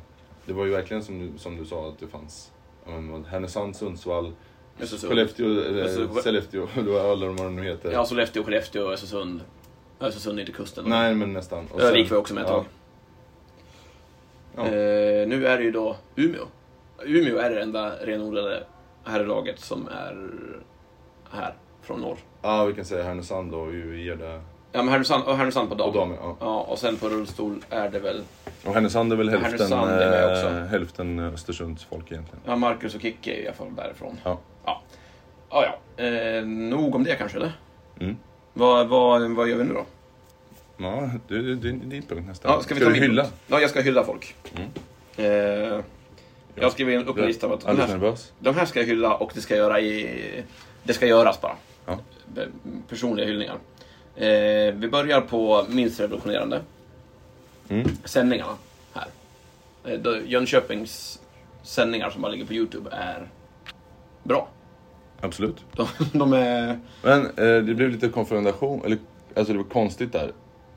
[0.46, 2.50] det var ju verkligen som du, som du sa att det fanns
[3.28, 4.32] Härnösand, Sundsvall,
[4.80, 5.10] Östersund.
[5.10, 6.22] Skellefteå.
[6.22, 7.92] Sollefteå, var alla de vad de nu heter.
[7.92, 9.40] Ja, Sollefteå, Skellefteå Östersund.
[10.00, 10.84] Östersund är inte kusten.
[10.88, 11.66] Nej, men nästan.
[11.78, 12.54] Sen- var också med ett ja.
[12.56, 12.64] tag.
[14.58, 14.64] Ja.
[14.66, 16.44] Eh, nu är det ju då Umeå.
[17.04, 18.62] Umeå är det enda renodlade
[19.04, 20.30] herrlaget som är
[21.30, 22.16] här från norr.
[22.42, 24.40] Ja, vi kan säga Härnösand då, vi ger det.
[24.72, 26.14] Ja, men Härnösand, och Härnösand på dam.
[26.20, 26.36] Ja.
[26.40, 28.22] Ja, och sen på rullstol är det väl
[28.64, 32.40] Och Härnösand är väl hälften, är eh, hälften Östersunds folk egentligen.
[32.46, 34.16] ja, Marcus och Kicke är i alla fall därifrån.
[34.24, 34.38] Ja.
[34.64, 34.82] Ja,
[35.50, 35.64] ja.
[35.96, 36.04] ja.
[36.04, 37.52] Eh, nog om det kanske, eller?
[38.00, 38.16] Mm.
[38.52, 39.84] Vad, vad, vad gör vi nu då?
[40.78, 42.52] Ja, det är din punkt nästan.
[42.52, 43.22] Ja, ska vi ta du min hylla?
[43.22, 43.34] punkt?
[43.46, 44.34] Ja, jag ska hylla folk.
[44.56, 44.68] Mm.
[45.16, 45.80] Eh,
[46.54, 48.32] jag har skrivit upp en lista av att de Alldeles här, nervös.
[48.38, 50.44] de här ska jag hylla och det ska, göra i,
[50.84, 51.56] det ska göras bara.
[51.86, 51.98] Ja.
[52.34, 52.48] Be-
[52.88, 53.56] Personliga hyllningar.
[54.16, 56.60] Eh, vi börjar på minst revolutionerande.
[57.68, 57.86] Mm.
[58.04, 58.52] Sändningarna
[58.94, 59.06] här.
[59.84, 61.20] Eh, då- Jönköpings
[61.62, 63.28] sändningar som bara ligger på Youtube är
[64.22, 64.48] bra.
[65.20, 65.56] Absolut.
[65.72, 66.78] De, de är...
[67.02, 68.98] Men eh, det blev lite konfrontation, eller
[69.36, 70.32] alltså det var konstigt där.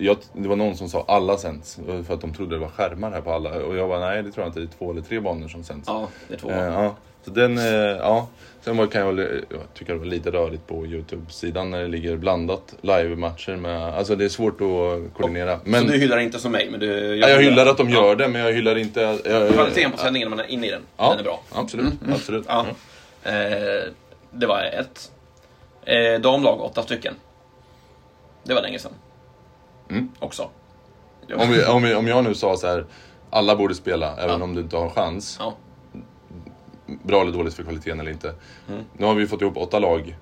[0.06, 3.12] Jag, det var någon som sa alla sänds, för att de trodde det var skärmar
[3.12, 3.50] här på alla.
[3.66, 5.64] Och jag var nej det tror jag inte, det är två eller tre banor som
[5.64, 5.88] sänds.
[5.88, 6.50] Ja, det är två.
[6.50, 6.96] Eh, ja.
[7.26, 7.64] Så den, eh,
[7.98, 8.28] ja.
[8.62, 11.88] Sen var, kan jag, väl, jag tycker det var lite rörigt på Youtube-sidan när det
[11.88, 15.60] ligger blandat live-matcher med, alltså det är svårt att koordinera.
[15.64, 17.16] Men, Så du hyllar inte som mig, men du...
[17.16, 18.16] ja, jag hyllar att de gör Ja.
[18.16, 19.02] det, men jag hyllar inte...
[19.26, 21.42] Jag, Kvaliteten på sändningen när man är inne i den, Ja, den är bra.
[21.52, 22.46] Absolut, absolut.
[22.48, 22.66] Ja.
[23.24, 23.34] Eh,
[24.32, 25.12] det var ett.
[25.86, 27.14] Eh, damlag, åtta stycken.
[28.44, 28.92] Det var länge sedan.
[29.92, 30.10] Mm.
[30.20, 30.50] Också.
[31.36, 32.86] Om, vi, om, vi, om jag nu sa så här,
[33.30, 34.44] alla borde spela, även Ja.
[34.44, 35.38] om du inte har chans.
[35.40, 35.54] Ja.
[37.04, 38.34] Bra eller dåligt för kvaliteten eller inte.
[38.70, 38.84] Mm.
[38.98, 40.18] Nu har vi fått ihop åtta lag.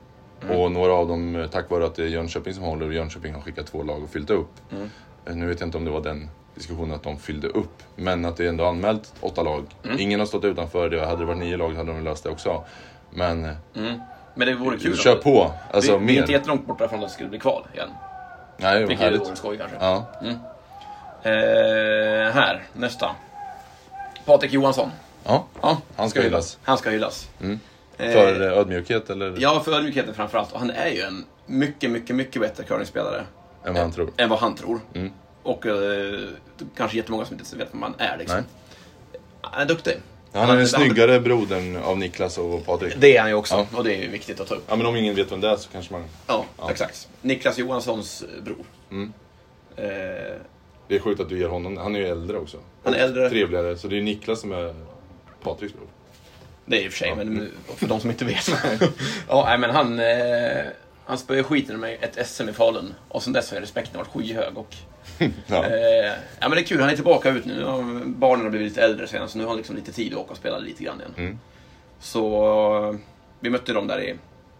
[0.50, 3.34] Och några av dem, eh, tack vare att det är Jönköping som håller, och Jönköping
[3.34, 4.50] har skickat två lag och fyllt upp.
[4.72, 4.90] Mm.
[5.26, 7.84] Eh, Nu vet jag inte om det var den diskussionen att de fyllde upp.
[7.96, 9.64] Men att det är ändå anmält åtta lag.
[9.84, 10.00] Mm.
[10.00, 11.06] Ingen har stått utanför det.
[11.06, 12.64] Hade det varit nio lag hade de löst det också.
[13.12, 14.00] Men eh, Mm.
[14.36, 14.98] Men det vore kul.
[14.98, 15.52] kör på.
[15.72, 16.22] Alltså vi, vi är mer.
[16.22, 17.90] inte jättelångt borta från att det skulle bli kval igen.
[18.60, 19.22] Nej, vad Vilket härligt.
[19.22, 19.78] vore skoj kanske.
[19.80, 20.06] Ja.
[21.24, 23.16] Eh, här, nästa.
[24.26, 24.92] Patrik Johansson.
[25.24, 26.58] ja, Ja, han ska hyllas.
[26.64, 27.30] Han ska hyllas.
[27.42, 27.60] Mm.
[27.98, 29.36] Eh, För eh, ödmjukhet eller?
[29.38, 30.52] Ja, för ödmjukheten framförallt.
[30.52, 33.24] Och han är ju en mycket, mycket, mycket bättre curlingspelare.
[33.66, 34.12] Än vad han tror.
[34.18, 34.80] Än vad han tror.
[34.94, 35.12] Mm.
[35.44, 36.20] Och eh,
[36.78, 38.38] kanske jättemånga som inte vet vem han är liksom.
[38.38, 39.20] Nej.
[39.42, 39.98] Han är duktig.
[40.34, 42.94] Han är den snyggare brodern av Niklas och Patrik.
[42.98, 43.56] Det är han ju också.
[43.72, 43.78] Ja.
[43.78, 44.64] Och det är ju viktigt att ta upp.
[44.70, 46.04] Ja men om ingen vet vem det är så kanske man...
[46.28, 46.72] Ja, Ja.
[46.72, 47.08] exakt.
[47.22, 48.66] Niklas Johanssons eh, bror.
[48.92, 49.14] Mm.
[49.76, 49.86] Eh,
[50.88, 52.58] Det är sjukt att du ger honom Han är ju äldre också.
[52.84, 53.30] Han är äldre.
[53.30, 53.78] Trevligare.
[53.78, 54.76] Så det är Niklas som är
[55.44, 55.88] Patriks bror.
[56.66, 58.50] det är i och för sig, men för de som inte vet.
[59.30, 60.66] ja, nej, men han, eh,
[61.10, 62.94] han spöade skiten ur mig ett SM i Falun.
[63.08, 64.58] Och sen dess har respekten varit skyhög.
[64.58, 64.76] Och,
[65.48, 65.66] Ja.
[65.66, 67.66] eh, ja, men det är kul, han är tillbaka ut nu.
[68.06, 70.32] Barnen har blivit lite äldre sen, så nu har han liksom lite tid att åka
[70.32, 71.14] och spela lite grann igen.
[71.18, 71.40] Mm.
[72.00, 72.46] Så
[72.90, 73.00] eh,
[73.40, 74.16] vi mötte dem där i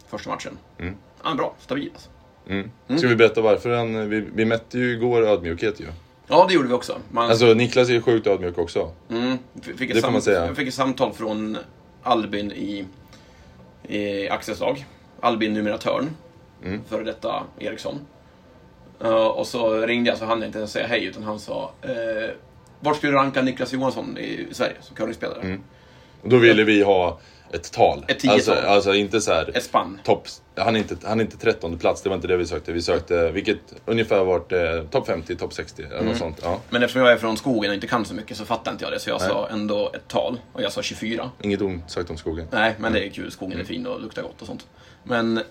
[0.08, 0.58] första matchen.
[0.80, 0.96] Mm.
[1.22, 2.10] Han är bra, stabil alltså.
[2.50, 2.98] Mm.
[2.98, 4.10] Ska vi berätta varför han...
[4.10, 5.86] Vi, vi mätte ju igår ödmjukhet ju.
[6.28, 6.98] Ja, det gjorde vi också.
[7.12, 8.92] Man, Alltså Niklas är ju sjukt ödmjuk också.
[9.10, 9.38] mm,
[9.78, 10.46] fick det får man säga.
[10.46, 11.58] Jag fick ett samtal från
[12.04, 12.86] Albin i,
[13.88, 14.86] i Axels lag.
[15.22, 16.10] Albin numera Törn,
[16.66, 16.82] Mm.
[16.90, 18.00] före detta Eriksson.
[19.00, 21.72] Ja, och så ringde jag så hann jag inte ens säga hej utan han sa
[21.82, 21.92] eh,
[22.80, 25.42] Vart skulle du ranka Niklas Johansson i Sverige som curlingspelare?
[25.42, 25.62] Mm.
[26.24, 27.20] Då ville vi ha
[27.52, 28.06] ett tal.
[28.08, 28.36] Ett tiotal.
[28.36, 29.58] Alltså, alltså inte så här...
[29.58, 30.00] Ett spann.
[30.04, 32.72] Topp, han, är inte, han är inte 13 plats, det var inte det vi sökte.
[32.72, 36.08] Vi sökte vilket ungefär vart eh, topp 50, topp 60 eller Mm.
[36.08, 36.40] något sånt.
[36.44, 36.60] Ja.
[36.70, 38.94] Men eftersom jag är från skogen och inte kan så mycket så fattar inte jag
[38.94, 39.30] det så jag Nej.
[39.30, 41.32] sa ändå ett tal och jag sa 24.
[41.42, 42.48] Inget ont sagt om skogen.
[42.52, 43.32] Nej, men det är kul.
[43.32, 43.62] Skogen Mm.
[43.66, 44.68] är fin och luktar gott och sånt.
[45.04, 45.42] Men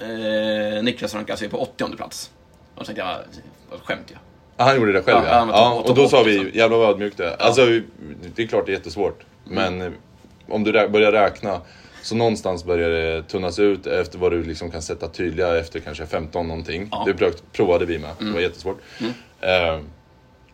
[0.00, 2.30] eh, Niklas rankade sig på 80 plats.
[2.74, 3.16] Och då tänkte jag,
[3.70, 4.18] vad skämt jag.
[4.56, 5.48] Ah, han gjorde det själv Ja, ja.
[5.52, 7.42] ja topp- och då sa 80, vi, jävlar vad ödmjukt det är.
[7.42, 7.66] Alltså,
[8.34, 9.20] det är klart det är jättesvårt.
[9.50, 9.78] Mm.
[9.78, 9.98] Men eh,
[10.48, 11.60] om du börjar räkna
[12.02, 16.06] så någonstans börjar det tunnas ut efter vad du liksom kan sätta tydliga efter kanske
[16.06, 16.88] 15 någonting.
[16.90, 17.02] Ja.
[17.02, 17.16] Mm.
[17.16, 18.78] Det prov- provade vi med, det var jättesvårt.
[19.40, 19.78] Eh,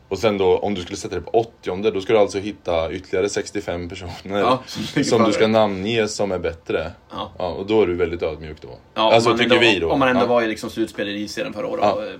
[0.09, 2.93] och sen då om du skulle sätta det på 80 då skulle du alltså hitta
[2.93, 4.63] ytterligare 65 personer Ja,
[5.05, 6.93] som du ska namnge som är bättre.
[7.11, 7.31] Ja.
[7.39, 8.69] Ja, och då är du väldigt ödmjuk då.
[8.95, 9.91] Ja, alltså om man tycker ändå, vi då.
[9.91, 10.27] Om man ändå ja.
[10.27, 11.85] var i liksom slutspel i serien förra året.
[11.85, 11.93] Ja.
[11.93, 12.11] och, eh,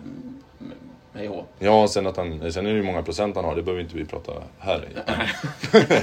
[1.15, 1.49] Hej och.
[1.59, 3.97] Ja, sen, att han, sen är det ju många procent han har, det behöver inte
[3.97, 5.13] vi prata här i.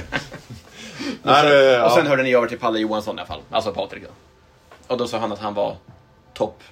[1.22, 1.84] Nej, ja.
[1.84, 3.40] Och sen hörde ni över till Palle Johansson i alla fall.
[3.50, 4.08] Alltså Patrik då.
[4.86, 5.76] Och då sa han att han var
[6.34, 6.62] topp.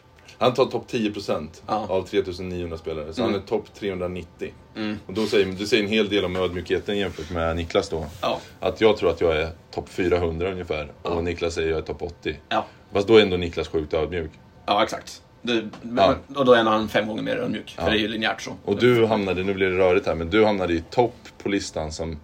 [0.43, 1.86] Han tar topp 10% Ja.
[1.88, 3.32] av 3900 spelare, så Mm.
[3.34, 4.53] han är topp 390.
[4.76, 4.99] Mm.
[5.07, 8.07] Och då säger, det säger en hel del om ödmjukheten jämfört med Niklas då.
[8.22, 8.40] Ja.
[8.61, 11.11] Att jag tror att jag är topp 400 ungefär Ja.
[11.11, 12.36] och Niklas säger att jag är topp 80.
[12.49, 14.30] Ja, Fast då är ändå Niklas sjukt ödmjuk.
[14.66, 15.22] ja exakt.
[15.43, 15.62] Det,
[15.97, 16.14] Ja.
[16.36, 17.74] Och då är han fem gånger mer ödmjuk.
[17.78, 18.51] För det är ju linjärt så.
[18.64, 21.93] Och du hamnade, nu blir det rörigt här, men du hamnade i topp på listan
[21.93, 22.20] som,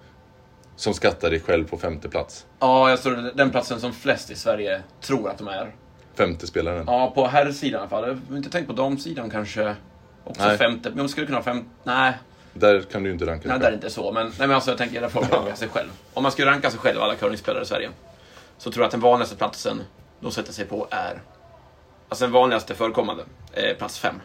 [0.76, 2.46] som skattar dig själv på femte plats.
[2.58, 5.74] Ja, jag tror den platsen som flest i Sverige tror att de är.
[6.18, 6.84] Femte spelaren.
[6.86, 8.08] Ja, på herrsidan i alla fall.
[8.08, 9.76] Jag har inte tänkt på damsidan kanske.
[10.24, 10.58] Också Nej.
[10.58, 10.88] femte.
[10.88, 11.64] Men man skulle kunna ha fem...
[11.84, 12.14] Nej,
[12.52, 14.12] Där kan du ju inte ranka nej, där är det inte så.
[14.12, 15.88] Men, nej, men alltså, jag tänker att folk rankar sig själv.
[16.14, 17.90] Om man skulle ranka sig själv, alla curlingspelare i Sverige,
[18.58, 19.82] så tror jag att den vanligaste platsen
[20.20, 21.22] de sätter sig på är...
[22.08, 24.20] Alltså den vanligaste förekommande är plats fem.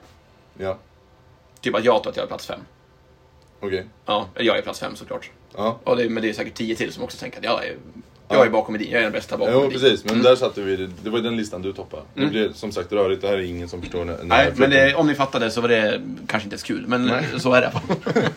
[0.57, 0.77] Ja,
[1.61, 2.59] Typ att jag tror att jag är plats fem.
[3.59, 3.85] okej.
[4.05, 5.31] Ja, jag är plats fem såklart.
[5.55, 5.79] Ja.
[5.83, 7.75] Och det, men det är säkert tio till som också tänker att jag är,
[8.29, 8.91] jag är bakom Edin.
[8.91, 9.71] Jag är den bästa bakom Jo, Edin.
[9.71, 10.03] precis.
[10.03, 10.23] Men Mm.
[10.23, 11.09] där satte vi det.
[11.09, 12.03] Var ju den listan du toppade.
[12.13, 13.21] Det blev som sagt rörigt.
[13.21, 15.61] Det här är ingen som förstår när Nej, jag men det, om ni fattade så
[15.61, 16.87] var det kanske inte ens kul.
[16.87, 17.71] Men så är det.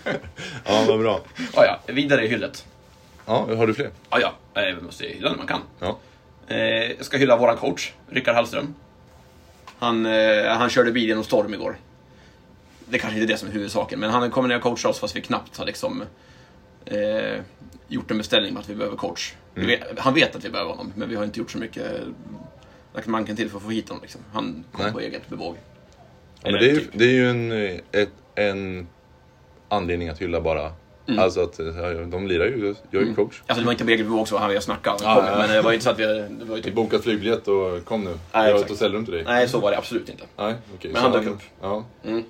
[0.64, 1.20] Ja, vad bra.
[1.54, 2.66] ja, ja, vidare i hyllet.
[3.26, 3.90] Ja, har du fler?
[4.10, 4.18] Ja,
[4.54, 5.60] ja, eh, vi måste hylla när man kan.
[5.80, 5.98] Ja.
[6.48, 6.58] Eh,
[6.92, 8.74] jag ska hylla våran coach, Rickard Hallström.
[9.78, 11.76] Han, eh, han körde bil genom storm igår.
[12.88, 14.98] Det kanske inte är det som är huvudsaken, men han kommer ner och coachar oss
[14.98, 16.02] fast vi knappt har liksom
[16.84, 17.40] eh,
[17.88, 19.32] gjort en beställning på att vi behöver coach.
[19.58, 21.86] Vi vet, han vet att vi behöver honom, men vi har inte gjort så mycket
[22.94, 24.02] lagt manken till för att få hit honom.
[24.02, 24.20] Liksom.
[24.32, 24.92] Han kom Nej.
[24.92, 25.56] på eget bevåg.
[26.42, 26.90] Ja, men det, är ju, Typ.
[26.92, 27.52] det är ju en,
[27.92, 28.88] ett, en
[29.68, 30.72] anledning att hylla bara.
[31.18, 31.66] Alltså att eh,
[32.06, 33.42] de lirar ju, jag är ju coach.
[33.46, 35.00] Alltså det var inte på eget bevåg så, han vi har snackat.
[35.04, 35.38] Ja, kom, ja.
[35.38, 36.04] Men det var ju inte så att vi...
[36.04, 38.10] Det var ju typ, Bokat flygbiljett och kom nu.
[38.10, 39.24] Nej, jag har ett hotellrum till dig.
[39.24, 40.24] nej, så var det absolut inte.
[40.36, 40.90] Nej, okej.
[40.92, 41.40] Men Så han dök upp.
[41.60, 41.84] Ja.
[42.04, 42.24] Mm.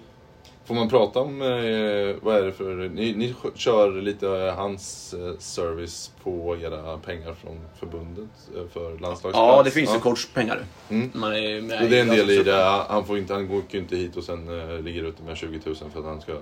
[0.66, 5.38] Får man prata om, eh, vad är det för, ni, ni kör lite hans eh,
[5.38, 9.36] service på era pengar från förbundet eh, för landslagsplats?
[9.36, 10.58] Ja, det finns ju coachpengar.
[10.88, 11.10] Mm.
[11.14, 12.84] Man är med Och det är en del i det.
[12.88, 15.60] Han, får inte, han går ju inte hit och sen uh, ligger ute med 20
[15.64, 16.32] 000 för att han ska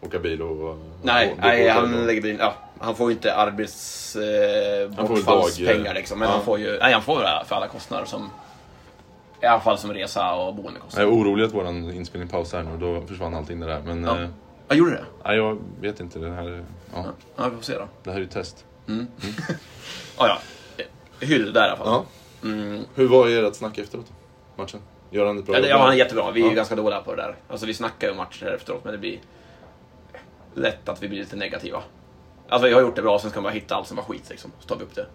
[0.00, 0.78] åka bil och...
[1.02, 4.16] Nej, och- nej och- han, lägger in, ja, han får ju inte arbets...
[4.16, 4.90] Eh,
[5.94, 6.18] liksom.
[6.18, 6.34] Men ja.
[6.34, 6.78] han får ju...
[6.78, 8.30] Nej, han får det för alla kostnader som...
[9.44, 11.06] I alla fall som resa och Jag boendekostnader.
[11.08, 13.80] är orolig att vår inspelning pausar här nu, då försvann allting det där.
[13.84, 14.20] Men Ja.
[14.20, 14.28] eh,
[14.68, 15.04] Ja, gjorde det?
[15.24, 16.18] nej, jag vet inte.
[16.18, 16.64] Det här,
[16.94, 17.04] ja,
[17.36, 17.88] Ja, vi får se då.
[18.02, 18.64] det här är ju test.
[20.18, 20.38] Ja, ja.
[21.20, 21.86] Hyll där i alla fall.
[22.42, 22.48] Ja.
[22.48, 22.84] Mm.
[22.94, 24.06] Hur var ert snack efteråt?
[24.56, 24.80] Matchen?
[25.10, 25.68] Gör han ett bra Ja, jobb?
[25.70, 26.30] ja, han är jättebra.
[26.30, 26.52] Vi är Ja.
[26.54, 27.36] ganska dåliga på det där.
[27.48, 29.18] Alltså vi snackar ju matcher efteråt, men det blir
[30.54, 31.82] lätt att vi blir lite negativa.
[32.48, 34.30] Alltså vi har gjort det bra, sen ska man bara hitta allt som var skit
[34.30, 34.50] liksom.
[34.60, 35.06] Så tar vi upp det.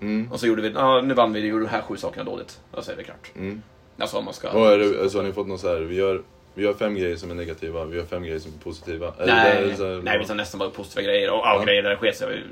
[0.00, 0.32] Mm.
[0.32, 2.60] Och så gjorde vi, ja nu vann vi, vi gjorde de här sju sakerna dåligt.
[2.78, 3.32] Så är det klart.
[3.36, 3.62] Mm.
[3.98, 4.52] Alltså om man ska...
[4.52, 6.22] Vad är det, alltså, har ni fått något så här, vi gör,
[6.54, 9.14] vi gör fem grejer som är negativa, vi gör fem grejer som är positiva?
[9.18, 11.30] Är det Nej, så här, nej, vi tar nästan bara positiva grejer.
[11.30, 12.42] Och ja, grejer där det sket sig, vi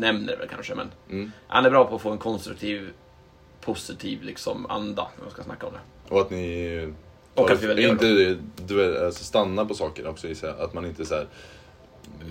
[0.00, 0.74] nämner det väl kanske.
[0.74, 1.32] Men Mm.
[1.46, 2.90] han är bra på att få en konstruktiv,
[3.60, 6.14] positiv liksom anda när man ska snacka om det.
[6.14, 6.92] Och att ni...
[7.34, 10.60] Och att vi väl gör inte, du, alltså, stannar på saker också, gissar jag.
[10.60, 11.26] Att man inte så här,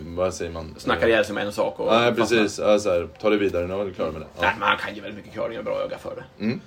[0.05, 0.75] vad säger man?
[0.77, 1.85] Snackar ihjäl sig med en sak och...
[1.93, 2.59] Nej, precis.
[2.59, 4.27] Ja, så här, ta det vidare, nu är du klar med det.
[4.39, 4.51] Nej, Ja.
[4.59, 6.43] men han kan ju väldigt mycket curling och bra öga för det.
[6.45, 6.61] Mm.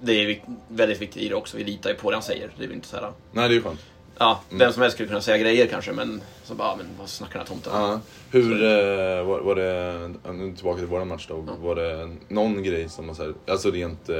[0.00, 2.50] Det är väldigt viktigt i det också, vi litar ju på det han säger.
[2.58, 3.12] Det är inte så här...
[3.32, 3.80] Nej, det är ju skönt.
[4.18, 4.58] Ja, Mm.
[4.58, 7.40] vem som helst skulle kunna säga grejer kanske, men så bara, men vad snackar den
[7.40, 7.80] här tomten om?
[7.90, 8.00] Ja.
[8.30, 12.88] Hur eh, var, var det, nu tillbaka till våran match då, var det någon grej
[12.88, 14.16] som så här, alltså rent eh,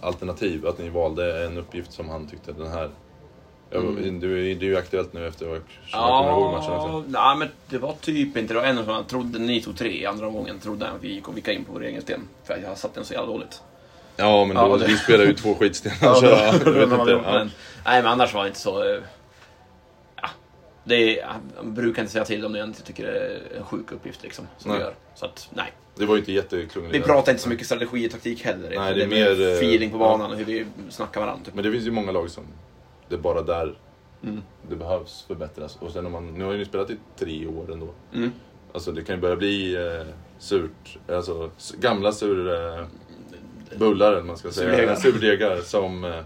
[0.00, 2.90] alternativ, att ni valde en uppgift som han tyckte den här,
[3.72, 4.20] Mm.
[4.20, 5.62] du, är ju aktuellt nu efter att
[5.92, 7.04] jag kommer ihåg matchen också.
[7.12, 8.54] Ja, nej, men det var typ inte.
[8.54, 11.02] Det var en som han trodde, ni tog tre i andra omgången, trodde han att
[11.02, 12.20] vi gick in på vår egen sten.
[12.44, 13.62] För jag satt den så jävla dåligt.
[14.16, 17.08] Ja, men då, Ja, det- du spelar ju två skitstenar Ja, så jag vet men,
[17.08, 17.44] Ja.
[17.84, 18.82] Nej, men annars var det inte så...
[18.94, 19.00] eh,
[20.22, 20.28] Ja,
[20.84, 23.92] det är, han brukar inte säga till om jag inte tycker det är en sjuk
[23.92, 24.46] uppgift liksom.
[24.58, 24.86] Som vi Nej.
[24.86, 24.94] gör.
[25.14, 25.72] Så att, nej.
[25.96, 26.94] Det var ju inte jätteklungligt.
[26.96, 28.72] Vi pratar inte så mycket strategi och taktik heller.
[28.76, 31.44] Nej, det är det är mer eh, feeling på banan och hur vi snackar varandra.
[31.44, 31.54] Typ.
[31.54, 32.44] Men det finns ju många lag som
[33.10, 33.78] det är bara där
[34.22, 34.42] Mm.
[34.68, 35.76] det behövs förbättras.
[35.80, 37.88] Och sen om man, nu har ju spelat i tre år ändå.
[38.14, 38.32] Mm.
[38.72, 40.06] Alltså det kan ju börja bli eh,
[40.38, 42.84] surt, alltså gamla sur eh,
[43.78, 44.70] bullar eller man ska säga.
[44.70, 44.94] Surdegar.
[45.12, 46.20] Surdegar som, eh,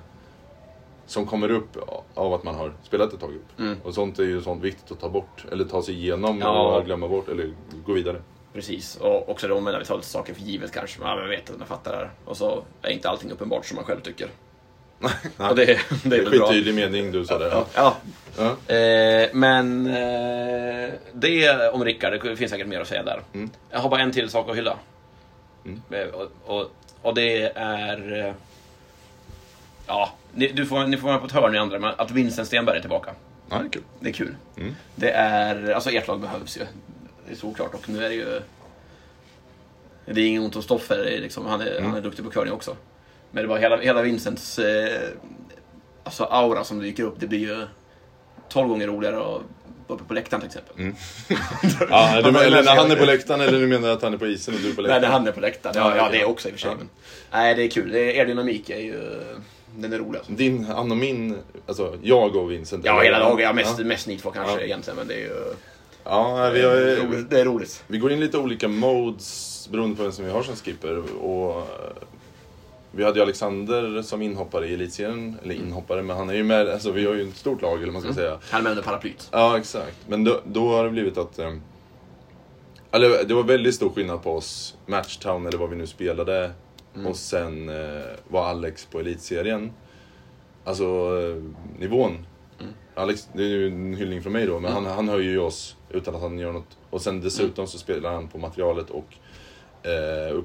[1.06, 1.76] som kommer upp
[2.14, 3.58] av att man har spelat ett tag upp.
[3.60, 3.76] Mm.
[3.84, 5.46] Och sånt är ju sånt viktigt att ta bort.
[5.52, 6.76] Eller ta sig igenom Ja.
[6.78, 7.52] och glömma bort eller
[7.86, 8.22] gå vidare.
[8.52, 8.96] Precis.
[8.96, 11.02] Och också då när vi tar lite saker för givet kanske.
[11.02, 12.10] Jag vet att jag fattar det här.
[12.24, 14.28] Och så är inte allting uppenbart som man själv tycker.
[15.36, 16.72] Och det, det är Det är väl bra.
[16.72, 17.64] mening du sa där.
[17.74, 17.96] Ja.
[18.36, 18.74] Ja.
[18.74, 23.20] Eh, men eh, det om Rickard, det finns säkert mer att säga där.
[23.34, 23.50] Mm.
[23.70, 24.76] Jag har bara en till sak att hylla.
[25.64, 25.82] Mm.
[25.90, 26.70] Eh, Och, och,
[27.02, 28.26] och det är...
[28.26, 28.32] eh,
[29.86, 32.48] Ja, ni, du får, ni får vara på ett hörn ni andra, men att Vincent
[32.48, 33.10] Stenberg är tillbaka.
[33.50, 33.82] Ja, det är kul.
[34.00, 34.34] Det är kul.
[34.56, 34.74] Mm.
[34.94, 35.70] Det är...
[35.70, 36.60] Alltså ert lag behövs ju.
[37.26, 37.74] Det är såklart.
[37.74, 38.40] Och nu är det ju...
[40.06, 41.84] Det är inget ont om Stoffer, liksom, han, är, Mm.
[41.90, 42.76] han är duktig på curling också.
[43.34, 45.00] Men det var hela, hela Vincents eh,
[46.04, 47.66] alltså aura som dyker upp, det blir ju
[48.48, 49.40] 12 gånger roligare att vara
[49.88, 50.76] uppe på läktaren till exempel.
[50.78, 50.94] Mm.
[51.90, 54.26] Ja, du, eller när han är på läktaren eller du menar att han är på
[54.26, 55.02] isen och du är på Nej, läktaren?
[55.02, 55.74] när han är på läktaren.
[55.78, 56.70] Ja, Ja, det också i och för sig.
[56.70, 56.76] Ja.
[56.78, 56.88] Men,
[57.32, 57.90] nej, det är kul.
[57.92, 59.20] Det är, er dynamik är ju...
[59.76, 60.32] Den är rolig alltså.
[60.32, 62.84] Din, han och min, alltså jag och Vincent.
[62.84, 63.44] Ja, hela laget.
[63.44, 64.60] Ja, mest, Ja, mest ni två kanske Ja.
[64.60, 65.34] egentligen, men det är ju...
[66.04, 66.74] ja vi, har.
[67.30, 67.84] Det är roligt.
[67.86, 70.96] vi går in lite olika modes beroende på vem som vi har som skipper.
[71.24, 71.68] Och,
[72.96, 76.68] vi hade ju Alexander som inhoppare i elitserien, eller inhoppare, men han är ju med,
[76.68, 78.38] alltså vi har ju ett stort lag eller man ska säga.
[78.50, 79.28] Han är med under paraplyt.
[79.32, 79.96] Ja, exakt.
[80.08, 81.38] Men då, då har det blivit att...
[81.38, 81.52] Eh,
[82.90, 86.50] eller det var väldigt stor skillnad på oss, Matchtown eller vad vi nu spelade,
[87.06, 89.72] och sen eh, var Alex på elitserien.
[90.64, 91.42] Alltså eh,
[91.78, 92.26] nivån.
[92.94, 95.76] Alex, det är ju en hyllning från mig då, men han, han höjer ju oss
[95.90, 96.78] utan att han gör något.
[96.90, 99.14] Och sen dessutom så spelar han på materialet och
[99.86, 100.36] eh,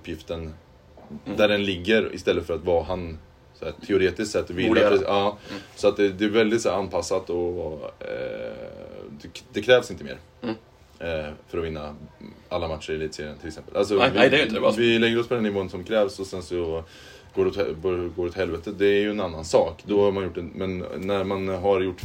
[1.09, 3.17] uppgiften där den ligger istället för att vara han
[3.59, 4.83] så här, teoretiskt sett vill.
[4.85, 5.37] Att Ja,
[5.75, 8.53] Så att det, det är väldigt så här, anpassat och eh,
[9.21, 10.17] det, det krävs inte mer.
[10.41, 10.55] Mm.
[10.99, 11.95] Eh, för att vinna
[12.49, 13.77] alla matcher i elitserien till exempel.
[13.77, 14.73] Alltså, Nej, vi, nej, det är inte det.
[14.77, 16.83] Vi lägger oss på den nivån som krävs och sen så
[17.35, 18.71] går det åt, går åt helvete.
[18.71, 19.83] Det är ju en annan sak.
[19.85, 22.01] Då har man gjort en, men när man har gjort,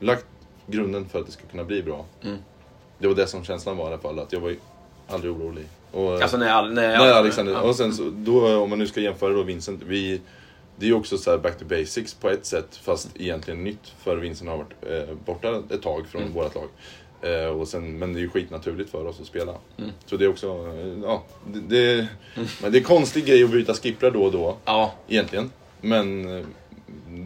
[0.00, 0.26] lagt
[0.66, 2.04] grunden för att det ska kunna bli bra.
[2.22, 2.36] Mm.
[2.98, 4.54] Det var det som känslan var i alla fall, att jag var
[5.08, 5.64] aldrig orolig.
[5.96, 7.52] Och, Alltså när, när, Nej, Alexander.
[7.52, 7.60] Ja.
[7.60, 10.20] Och sen så, då, om man nu ska jämföra då Vincent, vi,
[10.76, 13.92] det är ju också så här back to basics på ett sätt, fast egentligen nytt.
[14.04, 16.34] För Vincent har varit eh, borta ett tag från Mm.
[16.34, 16.68] vårt lag.
[17.22, 19.54] Eh, och sen, men det är ju skitnaturligt för oss att spela.
[19.78, 19.90] Mm.
[20.06, 21.22] Så det är också, eh, ja,
[21.52, 22.06] det, det,
[22.62, 25.50] men det är en konstig grej att byta skipprar då och då, Ja, egentligen.
[25.80, 26.44] Men eh,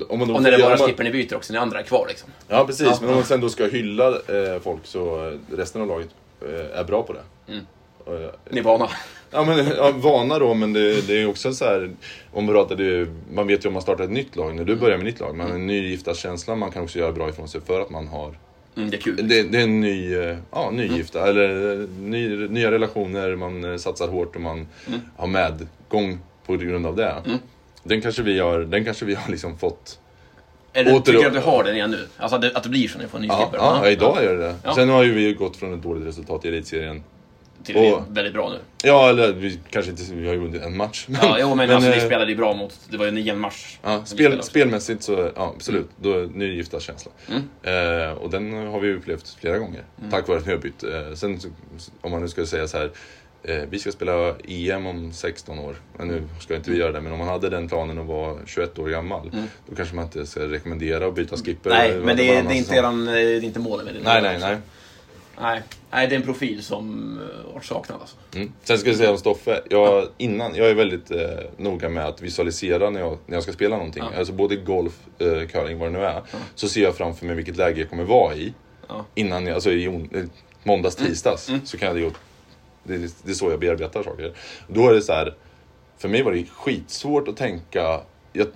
[0.09, 1.83] om man då och när det bara man- skippern ni byter också, ni andra är
[1.85, 2.31] kvar liksom.
[2.49, 5.83] Ja precis, Ja, men om man sen då ska hylla eh, folk så eh, resten
[5.83, 6.09] av laget
[6.43, 7.53] eh, är bra på det.
[7.53, 7.67] Mm.
[8.15, 8.89] Eh, Ni är vana.
[9.31, 11.91] Ja, men, ja, vana då, men det, det är också så här...
[12.33, 14.77] Om man, pratar, det, man vet ju om man startar ett nytt lag, när du
[14.77, 15.37] börjar med nytt lag.
[15.37, 18.39] Man har en nygiftarkänsla, man kan också göra bra ifrån sig för att man har...
[18.77, 19.29] Mm, det är kul.
[19.29, 23.77] Det, det är en ny, eh, ja, nygifta, eller eh, ny, nya relationer, man eh,
[23.77, 25.01] satsar hårt och man Mm.
[25.17, 27.15] har medgång på grund av det.
[27.27, 27.39] Mm.
[27.83, 29.99] Den kanske vi har, den kanske vi har liksom fått...
[30.73, 32.07] Det, åter- tycker du att du har den igen nu?
[32.17, 33.59] Alltså att det, att det blir så när ni får en ny Ja, skipper?
[33.59, 34.55] ja, idag är det det.
[34.65, 34.75] Ja.
[34.75, 37.03] Sen har ju vi gått från ett dåligt resultat i elitserien.
[37.65, 38.59] Till att och- väldigt bra nu.
[38.83, 41.05] Ja, eller vi kanske inte, vi har ju vunnit en match.
[41.09, 42.79] Men, Ja, jo, men, alltså, ni eh, spelade ju bra mot...
[42.91, 43.79] Det var ju en nio match.
[43.83, 45.89] Ja, spel, spelmässigt så, ja absolut.
[45.97, 47.13] Då är nygifta känsla.
[47.29, 47.43] Mm.
[48.03, 49.85] Eh, och den har vi upplevt flera gånger.
[50.11, 50.83] Tack vare att vi har bytt.
[50.83, 51.49] Eh, sen så,
[52.01, 52.91] om man nu skulle säga så här.
[53.43, 55.77] Eh, vi ska spela EM om 16 år.
[55.99, 57.01] Men nu ska inte vi göra det.
[57.01, 59.31] Men om man hade den planen och var 21 år gammal.
[59.33, 59.45] Mm.
[59.67, 61.71] Då kanske man inte ska rekommendera att byta skipper.
[61.71, 64.01] Nej, men det är, det är inte eran, eh, det är inte målet med det.
[64.05, 64.57] Nej, nej, nej.
[65.41, 68.17] Nej, nej det är en profil som uh, varit saknad alltså.
[68.35, 68.53] Mm.
[68.63, 69.63] Sen ska jag säga om Stoffe.
[69.71, 71.19] Jag, innan, jag är väldigt eh,
[71.57, 74.03] noga med att visualisera när jag, när jag ska spela någonting.
[74.13, 74.19] Ja.
[74.19, 76.23] Alltså både golf, eh, curling, vad det nu är.
[76.55, 78.55] Så ser jag framför mig vilket läge jag kommer vara i.
[78.89, 79.05] Ja.
[79.15, 80.25] Innan jag, alltså i on, eh,
[80.63, 81.11] måndags, Mm.
[81.11, 81.51] tisdags.
[81.65, 82.13] Så kan jag
[82.83, 84.33] det, det, det är så jag bearbetar saker.
[84.69, 85.35] Då är det så här.
[85.99, 88.01] För mig var det skitsvårt att tänka.
[88.33, 88.47] Jag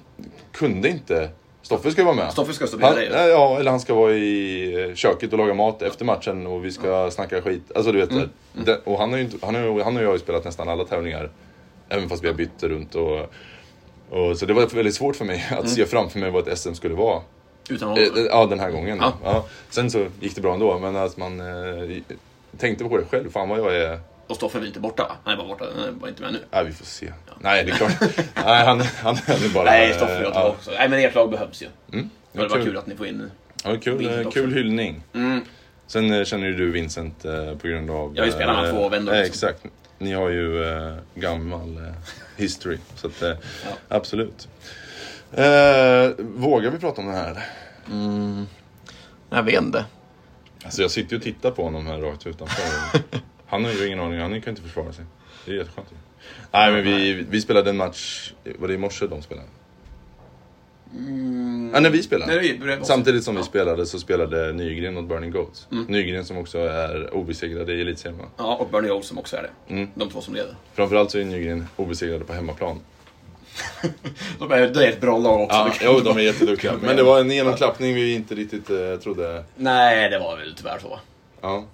[0.53, 1.31] kunde inte.
[1.65, 2.33] Stoffe ska vara med.
[2.33, 3.29] Stoffe ska stå bredvid dig.
[3.29, 6.71] ja, eller han ska vara i eh, köket och laga mat efter matchen och vi
[6.71, 7.63] ska snacka skit.
[7.75, 8.11] Alltså du vet.
[8.11, 8.29] Mm.
[8.53, 10.85] Det, och han, har ju han, har, han och jag har ju spelat nästan alla
[10.85, 11.31] tävlingar.
[11.89, 13.19] Även fast vi har bytt runt och,
[14.11, 15.71] och Så det var väldigt svårt för mig att Mm.
[15.71, 17.21] se framför mig vad ett SM skulle vara.
[17.71, 18.27] Utan Eh, honom.
[18.31, 18.99] Ja, den här gången.
[19.01, 19.13] Ja.
[19.25, 19.45] Ja.
[19.71, 21.97] Sen så gick det bra ändå, men att man eh,
[22.59, 23.31] tänkte på det själv.
[23.31, 23.99] Fan vad jag är...
[24.27, 25.17] Och Stoffe är väl inte borta va?
[25.25, 26.45] Han är bara borta, han är bara inte med nu.
[26.51, 27.13] Nej, vi får se.
[27.41, 28.01] Nej, det är klart.
[28.45, 29.65] Nej, han, han, han är bara...
[29.65, 30.71] Nej, Stoffe är eh, tillbaka också.
[30.71, 31.67] Nej, men ert lag behövs ju.
[31.93, 32.11] Mm.
[32.33, 32.65] Det var Kul.
[32.65, 33.31] kul att ni får in
[33.65, 34.31] Ja, kul, också.
[34.41, 35.03] kul hyllning.
[35.15, 35.41] Mm.
[35.87, 38.13] Sen eh, känner ju du Vincent eh, på grund av...
[38.17, 39.49] Jag har ju spelat med två vändor eh, liksom.
[39.49, 39.67] Exakt.
[39.99, 41.93] Ni har ju eh, gammal eh,
[42.37, 42.79] history.
[42.97, 43.33] Så att, eh,
[43.89, 44.49] absolut.
[45.33, 47.45] Eh, vågar vi prata om det här?
[49.31, 49.85] Jag vet inte.
[50.65, 52.63] Alltså jag sitter ju och tittar på honom här rakt utanför.
[53.47, 55.05] Han har ju ingen aning, han kan inte försvara sig.
[55.45, 55.89] Det är jätteskönt.
[55.91, 55.97] ju.
[56.51, 59.49] Nej men vi, vi spelade en match, var det i morse de spelade?
[61.73, 62.35] Ja, när vi spelade.
[62.35, 65.67] Nej, vi Samtidigt som vi spelade så spelade Nygren mot Burning Goats.
[65.89, 68.25] Nygren som också är obesegrade i Elitserien va?
[68.37, 69.75] Ja, och Bernie Olsen också är det.
[69.75, 69.89] Mm.
[69.95, 70.57] De två som leder.
[70.75, 72.81] Framförallt så är Nygren obesegrade på hemmaplan.
[74.39, 75.57] De är, det är ett bra lag också.
[75.57, 76.73] Ja, jo, de är jätteduktiga.
[76.83, 79.45] Men det var en genomklappning vi inte riktigt eh, trodde.
[79.57, 80.99] Nej, det var väl tyvärr så.
[81.41, 81.65] Ja.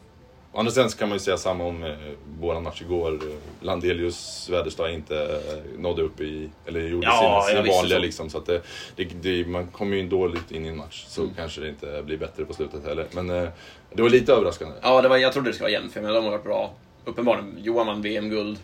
[0.52, 1.94] Å andra sidan så kan man ju säga samma om eh,
[2.40, 3.20] våran match igår.
[3.60, 8.02] Landelius Väderstad inte eh, nådde upp i, eller gjorde Ja, sina, sina vanliga så.
[8.02, 8.30] liksom.
[8.30, 8.62] Så att det,
[8.96, 11.04] det, det, man kommer ju dåligt in i en match.
[11.08, 13.06] Så kanske det inte blir bättre på slutet heller.
[13.10, 13.48] Men eh,
[13.94, 14.74] det var lite överraskande.
[14.82, 16.44] Ja, det var, jag trodde det skulle vara jämnt, för jag menar, de har varit
[16.44, 16.72] bra.
[17.04, 18.58] Uppenbarligen, Johan vann VM-guld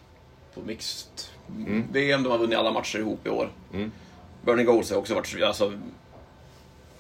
[0.55, 1.09] på mixed
[1.93, 2.22] VM.
[2.22, 3.53] De har vunnit alla matcher ihop i år.
[3.74, 3.93] Mm.
[4.43, 5.72] Bernie Goals har också varit, alltså,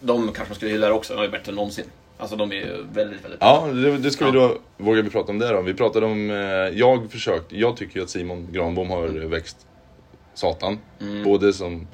[0.00, 1.84] de kanske man skulle hylla också, de är bättre än någonsin.
[2.18, 3.66] Alltså de är ju väldigt, väldigt bra.
[3.66, 5.60] Ja, det, det ska vi då, vågar vi prata om det då?
[5.60, 6.36] Vi pratade om, eh,
[6.78, 9.66] jag försökte, jag tycker ju att Simon Granbom har växt
[10.34, 10.78] satan.
[11.00, 11.24] Mm.
[11.24, 11.86] Både som,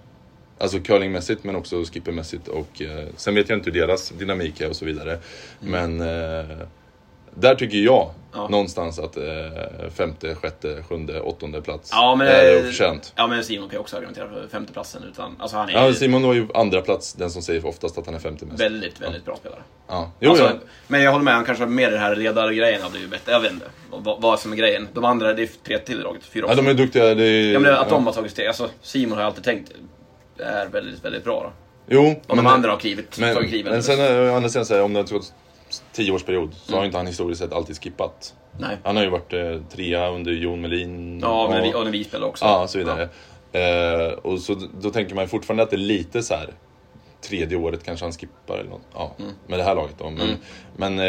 [0.59, 4.69] alltså curlingmässigt men också skippermässigt och eh, sen vet jag inte hur deras dynamik är
[4.69, 5.19] och så vidare.
[5.61, 6.57] Men eh,
[7.35, 8.11] där tycker jag.
[8.35, 8.49] Ja.
[8.49, 9.25] någonstans att eh,
[9.95, 13.13] femte, sjätte, sjunde, åttonde plats Ja, men, är eh, förtjänt.
[13.17, 15.03] Ja, men Simon kan ju också argumentera för femteplatsen.
[15.11, 18.07] Utan, alltså han är Ja, Simon var ju andra plats den som säger oftast att
[18.07, 18.61] han är femte mest.
[18.61, 19.61] väldigt, väldigt bra spelare.
[19.89, 20.11] Ja.
[20.21, 20.53] Jo, alltså, ja.
[20.89, 23.33] Men jag håller med, han kanske med det här ledargrejen hade ju bättre.
[23.33, 24.89] Jag vet inte vad, vad som är grejen.
[24.93, 27.11] De andra, det är tre till i laget, fyra ja, de är duktiga.
[27.11, 27.17] Är,
[27.53, 27.87] Ja, men att ja.
[27.91, 28.47] de har tagit steg.
[28.47, 29.73] Alltså, Simon har jag alltid tänkt
[30.39, 31.41] är väldigt, väldigt bra.
[31.43, 31.53] Då.
[31.95, 34.99] Jo, Och de andra har klivit, Men, men sen eh, å andra sidan, om det
[35.01, 35.33] har gått
[35.93, 38.35] tioårsperiod så har inte han historiskt sett alltid skippat.
[38.59, 38.77] Nej.
[38.85, 41.91] Han har ju varit eh, trea under Jon Melin Ja, men och, vi, och när
[41.93, 42.45] vi spelar också.
[42.45, 43.09] ja, så vidare.
[43.53, 46.51] Eh, och så, då tänker man fortfarande att det är lite så här
[47.21, 48.83] tredje året kanske han skippar eller något.
[48.95, 49.33] Ja, Mm.
[49.47, 50.11] med det här laget då.
[50.11, 50.29] Men,
[50.77, 51.07] men eh,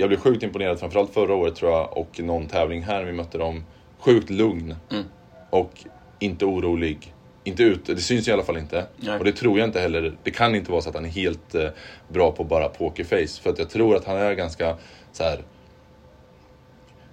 [0.00, 3.38] jag blev sjukt imponerad, framförallt förra året tror jag, och någon tävling här vi mötte
[3.38, 3.64] dem.
[3.98, 4.76] Sjukt lugn.
[4.90, 5.04] Mm.
[5.50, 5.72] Och
[6.18, 7.13] inte orolig.
[7.46, 8.86] Inte ut, det syns i alla fall inte.
[8.96, 9.18] Nej.
[9.18, 10.12] Och det tror jag inte heller.
[10.22, 11.68] Det kan inte vara så att han är helt eh,
[12.08, 13.42] bra på bara pokerface.
[13.42, 14.76] För att jag tror att han är ganska
[15.12, 15.38] så här.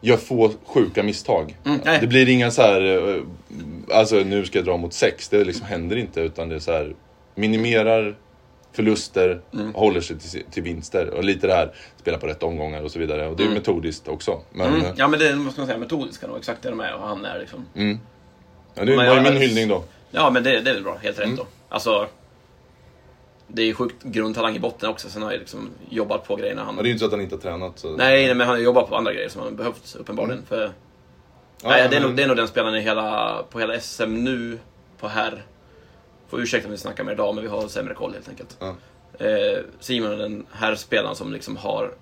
[0.01, 1.57] Gör få sjuka misstag.
[1.65, 2.81] Mm, det blir inga så här.
[3.15, 3.23] eh,
[3.97, 5.29] Alltså nu ska jag dra mot sex.
[5.29, 6.21] Det liksom händer inte.
[6.21, 6.95] Utan det är så här.
[7.35, 8.15] Minimerar
[8.73, 9.41] förluster,
[9.73, 11.09] håller sig till, till vinster.
[11.09, 13.27] Och lite det här, spela på rätt omgångar och så vidare.
[13.27, 14.41] Och det är metodiskt också.
[14.51, 14.81] Men, Mm.
[14.81, 16.37] eh, Ja, men det ska man säga, metodiska nog.
[16.37, 17.65] Exakt det de är och han är liksom.
[18.75, 19.83] ja, det var ju min hyllning då.
[20.11, 20.97] Ja, men det, det är väl bra.
[21.01, 21.37] Helt rätt Mm.
[21.37, 21.47] då.
[21.69, 22.07] Alltså,
[23.47, 25.09] det är ju sjukt grundtalang i botten också.
[25.09, 26.63] Sen har jag liksom jobbat på grejerna.
[26.63, 26.75] Han...
[26.75, 27.79] Men det är ju inte så att han inte har tränat.
[27.79, 27.89] Så...
[27.89, 30.43] Nej, nej, men han har jobbat på andra grejer som han behövt uppenbarligen.
[30.45, 30.71] För,
[31.63, 31.71] Mm.
[31.73, 33.79] Ja, nej, det, är men- nog, det är nog den spelaren i hela, på hela
[33.79, 34.59] SM nu,
[34.99, 35.43] på herr.
[36.29, 38.57] Får ursäkta om vi snackar med idag, men vi har sämre koll helt enkelt.
[38.59, 38.75] Ja.
[39.25, 41.93] Eh, Simon är den här spelaren som liksom har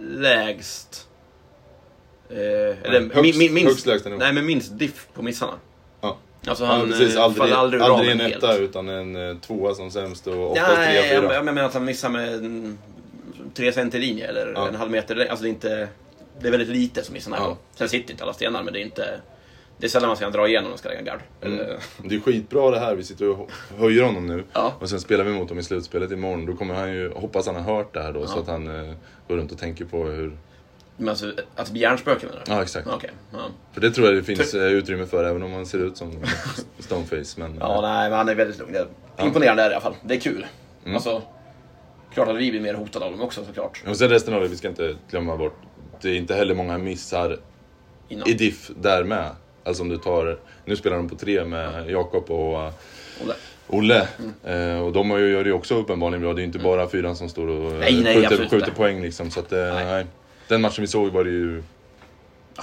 [0.00, 1.08] lägst...
[2.30, 4.18] Eh, eller högst- min, min, minst, högst lägsta nivå.
[4.18, 5.52] Nej, men minst diff på missarna.
[6.44, 6.50] Ja.
[6.50, 8.34] Alltså Ja, han precis, eh, aldrig, aldrig aldrig en helt.
[8.36, 11.34] etta utan en eh, tvåa som sämst och oftast Nej, trea, jag, fyra.
[11.34, 12.78] jag menar att han missar med en,
[13.54, 14.68] tre center linje eller Ja.
[14.68, 15.26] en halv meter.
[15.30, 15.88] Alltså det är inte...
[16.40, 17.56] Det är väldigt lite som missar den här Ja.
[17.74, 19.20] Sen sitter inte alla stenar, men det är inte...
[19.78, 21.20] Det är sällan man ska dra igenom och ska lägga gard.
[21.42, 21.58] Mm.
[22.04, 24.44] Det är skitbra det här, vi sitter och höjer honom nu.
[24.52, 24.72] Ja.
[24.80, 26.46] Och sen spelar vi mot dem i slutspelet imorgon.
[26.46, 28.40] Då kommer han ju, hoppas han har hört det här då så Ja.
[28.42, 28.94] att han eh,
[29.28, 30.36] går runt och tänker på hur...
[30.96, 32.52] Men alltså, att bli hjärnspöke menar du?
[32.52, 32.86] Ja, exakt.
[32.86, 33.10] Okej.
[33.32, 33.38] Ja.
[33.72, 36.12] För det tror jag det finns eh, utrymme för även om man ser ut som
[36.78, 37.40] Stoneface.
[37.40, 38.72] Men, ja, eh, nej, men han är väldigt lugn.
[38.72, 38.78] Det
[39.16, 39.96] är imponerande det i alla fall.
[40.02, 40.46] Det är kul.
[40.84, 40.94] Mm.
[40.94, 41.22] Alltså,
[42.14, 43.82] klart att vi blir mer hotade av dem också såklart.
[43.88, 45.58] Och sen resten av det, vi ska inte glömma bort.
[46.00, 47.38] Det är inte heller många missar
[48.08, 48.28] Innan.
[48.28, 49.30] i diff där med.
[49.64, 52.72] Alltså om du tar, nu spelar de på tre med Jakob och eh,
[53.22, 53.34] Olle.
[53.66, 54.08] Olle.
[54.44, 56.34] Eh, och de gör det ju också uppenbarligen bra.
[56.34, 59.30] Det är inte bara fyran som står och Nej, nej, skjuter, skjuter poäng liksom.
[59.30, 59.84] Så att, eh, Nej.
[59.84, 60.06] nej.
[60.48, 61.62] Den matchen vi såg var det ju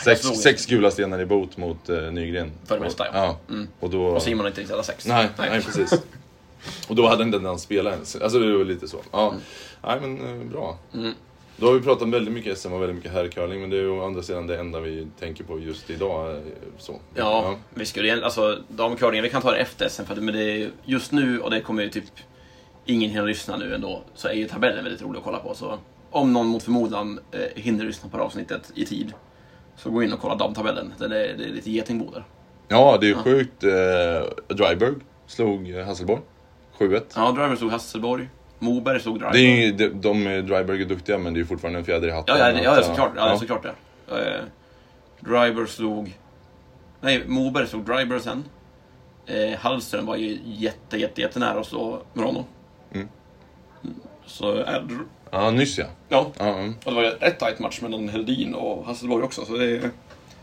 [0.03, 2.51] sex, sex gula stenar i bot mot eh, Nygren.
[2.65, 3.38] För det mesta, ja.
[3.47, 3.53] ja.
[3.53, 3.67] Mm.
[3.79, 5.07] Och, då, Och Simon har inte riktigt alla sex.
[5.07, 5.61] Nej, nej.
[5.61, 5.93] precis.
[6.88, 8.15] Och då hade inte den spelat ens.
[8.15, 8.97] Alltså det var lite så.
[9.11, 9.34] Ja.
[9.84, 10.77] Nej men eh, bra.
[10.93, 11.13] Mm.
[11.57, 13.89] Då har vi pratat väldigt mycket SM och väldigt mycket herrcurling men det är ju
[13.89, 16.32] å andra sidan det enda vi tänker på just idag.
[16.36, 16.38] eh,
[16.77, 16.99] Så.
[17.15, 20.43] Ja, vi skulle alltså damcurlingen, vi kan ta det efter sen, för, att- men det
[20.43, 22.03] är ju- just nu, och det kommer ju typ
[22.86, 25.53] ingen hinna lyssna nu ändå, så är ju tabellen väldigt rolig att kolla på.
[25.55, 25.79] Så
[26.12, 29.14] om någon mot förmodan eh, hinner lyssna på det avsnittet i tid,
[29.76, 30.93] så gå in och kolla damtabellen.
[30.97, 32.24] Den är, det är lite getingbo där.
[32.68, 33.64] Ja, det är sjukt.
[33.64, 34.95] Eh, Dryburg
[35.28, 36.22] slog eh, Hasselborg.
[36.78, 37.01] 7-1.
[37.16, 38.30] Ja, Driver slog Hasselborg.
[38.59, 39.34] Moberg slog Dryberg.
[39.34, 42.07] Det är ju, de, de Dryberg är duktiga men det är ju fortfarande en fjäder
[42.07, 42.38] i hatten.
[42.38, 43.12] Ja, ja, ja, att, såklart.
[43.16, 43.39] Ja, ja.
[43.39, 44.36] såklart det.
[44.36, 44.41] Eh,
[45.20, 46.18] Dryber slog...
[47.01, 48.43] Nej, Moberg slog Dryber sen.
[49.26, 52.45] Eh, Hallström var ju jätte, jätte, jättenära att slå Morono.
[52.91, 53.07] Mm.
[54.26, 54.82] Så, eh,
[55.32, 55.86] Ja, nyss ja.
[56.09, 56.32] ja.
[56.38, 56.75] ja mm.
[56.86, 59.45] Och det var ju rätt tajt match mellan Heldin och Hasselborg också.
[59.45, 59.89] Så det, är,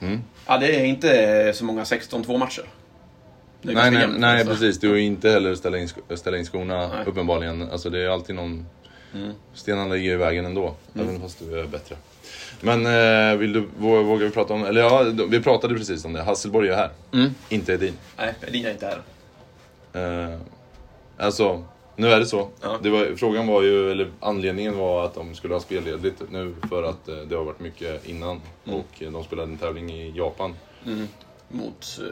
[0.01, 0.21] Mm.
[0.47, 2.63] ja, det är inte så många 16-2 matcher.
[3.63, 4.49] Nej, nej, jämnt, nej alltså.
[4.55, 4.79] precis.
[4.81, 7.07] Du är inte heller ställa in, ställa in skorna Nej.
[7.07, 7.71] uppenbarligen.
[7.71, 8.67] Alltså det är alltid någon...
[9.15, 9.33] Mm.
[9.55, 10.75] Stenarna ligger i vägen ändå.
[10.95, 11.97] Även fast du är bättre.
[12.61, 14.65] Men eh, vill du, vå- vågar vi prata om...
[14.65, 16.23] Eller ja, vi pratade precis om det.
[16.23, 16.91] Hasselborg är här.
[17.13, 17.35] Mm.
[17.49, 17.95] Inte Edin.
[18.17, 18.87] Nej, Hedin är inte
[19.93, 20.29] här.
[20.33, 20.39] Eh,
[21.19, 21.65] alltså,
[21.99, 22.49] nu är det så.
[22.63, 22.79] Ja.
[22.83, 26.83] Det var, frågan var ju, eller anledningen var att de skulle ha spelledigt nu för
[26.83, 28.41] att eh, det har varit mycket innan.
[28.67, 28.79] Mm.
[28.79, 30.55] Och eh, de spelade en tävling i Japan.
[31.49, 31.99] Mot...
[32.01, 32.07] eh,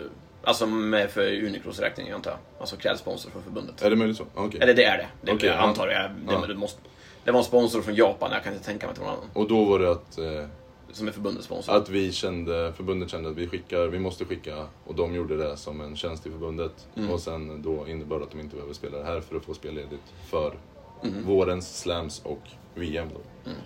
[0.44, 2.38] Alltså med för Unicros räkning antar jag.
[2.60, 3.82] Alltså klädsponsor för förbundet.
[3.82, 4.24] Är det möjligt så?
[4.34, 4.60] Okej.
[4.60, 5.32] Eller det är det.
[5.36, 5.60] Det jag ja.
[5.60, 6.10] antar jag.
[6.10, 6.46] Det, Ja.
[6.46, 6.80] det, måste,
[7.24, 9.30] det var en sponsor från Japan, jag kan inte tänka mig till någon annan.
[9.32, 10.48] Och då var det att, eh,
[10.96, 11.76] Som är förbundets sponsor.
[11.76, 14.66] att vi kände, förbundet kände att vi skickar, vi måste skicka.
[14.84, 16.88] Och de gjorde det som en tjänst till förbundet.
[16.96, 17.10] Mm.
[17.10, 19.54] Och sen då innebar det att de inte behöver spela det här för att få
[19.54, 20.54] spelledigt för
[21.02, 21.24] Mm.
[21.26, 22.42] vårens slams och
[22.74, 23.50] VM då.
[23.50, 23.62] Mm.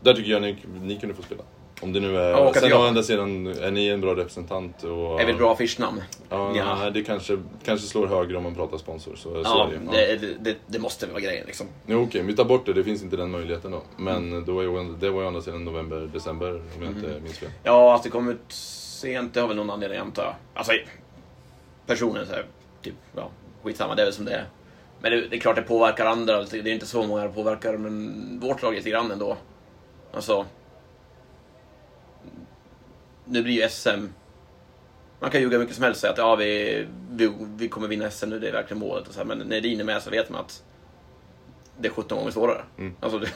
[0.00, 1.42] Där tycker jag ni, ni kunde få spela.
[1.82, 2.30] Om det nu är...
[2.30, 4.82] Ja, sen å andra sidan är ni en bra representant.
[4.84, 6.02] Och, Är vi ett bra affischnamn?
[6.28, 6.90] Ja, Ja.
[6.90, 9.16] det kanske, kanske slår högre om man pratar sponsor.
[9.16, 11.66] Så, så Ja, är det, det, det, det måste vara grejen liksom.
[11.86, 12.72] Jo, okej, vi tar bort det.
[12.72, 13.82] Det finns inte den möjligheten då.
[13.96, 14.64] Men då är
[15.00, 16.96] det var ju å andra sidan november, december om jag Mm.
[17.04, 17.50] inte minns fel.
[17.62, 20.34] Ja, att det kom ut sent, det har väl någon anledning antar jag.
[20.54, 20.72] Alltså,
[21.86, 22.44] personen så här,
[22.82, 23.28] typ, ja,
[23.62, 24.44] skitsamma, det är väl som det är.
[25.02, 27.76] Men det, det är klart det påverkar andra, det är inte så många det påverkar,
[27.76, 29.36] men vårt lag lite grann ändå.
[30.12, 30.46] Alltså...
[33.30, 34.06] Nu blir ju SM...
[35.20, 38.10] Man kan ljuga mycket som helst och säga att ja, vi, vi, vi kommer vinna
[38.10, 39.08] SM nu, det är verkligen målet.
[39.08, 40.62] Och så här, men när Edin är med så vet man att
[41.78, 42.62] det är 17 gånger svårare.
[42.78, 42.94] Mm.
[43.00, 43.28] Alltså, det,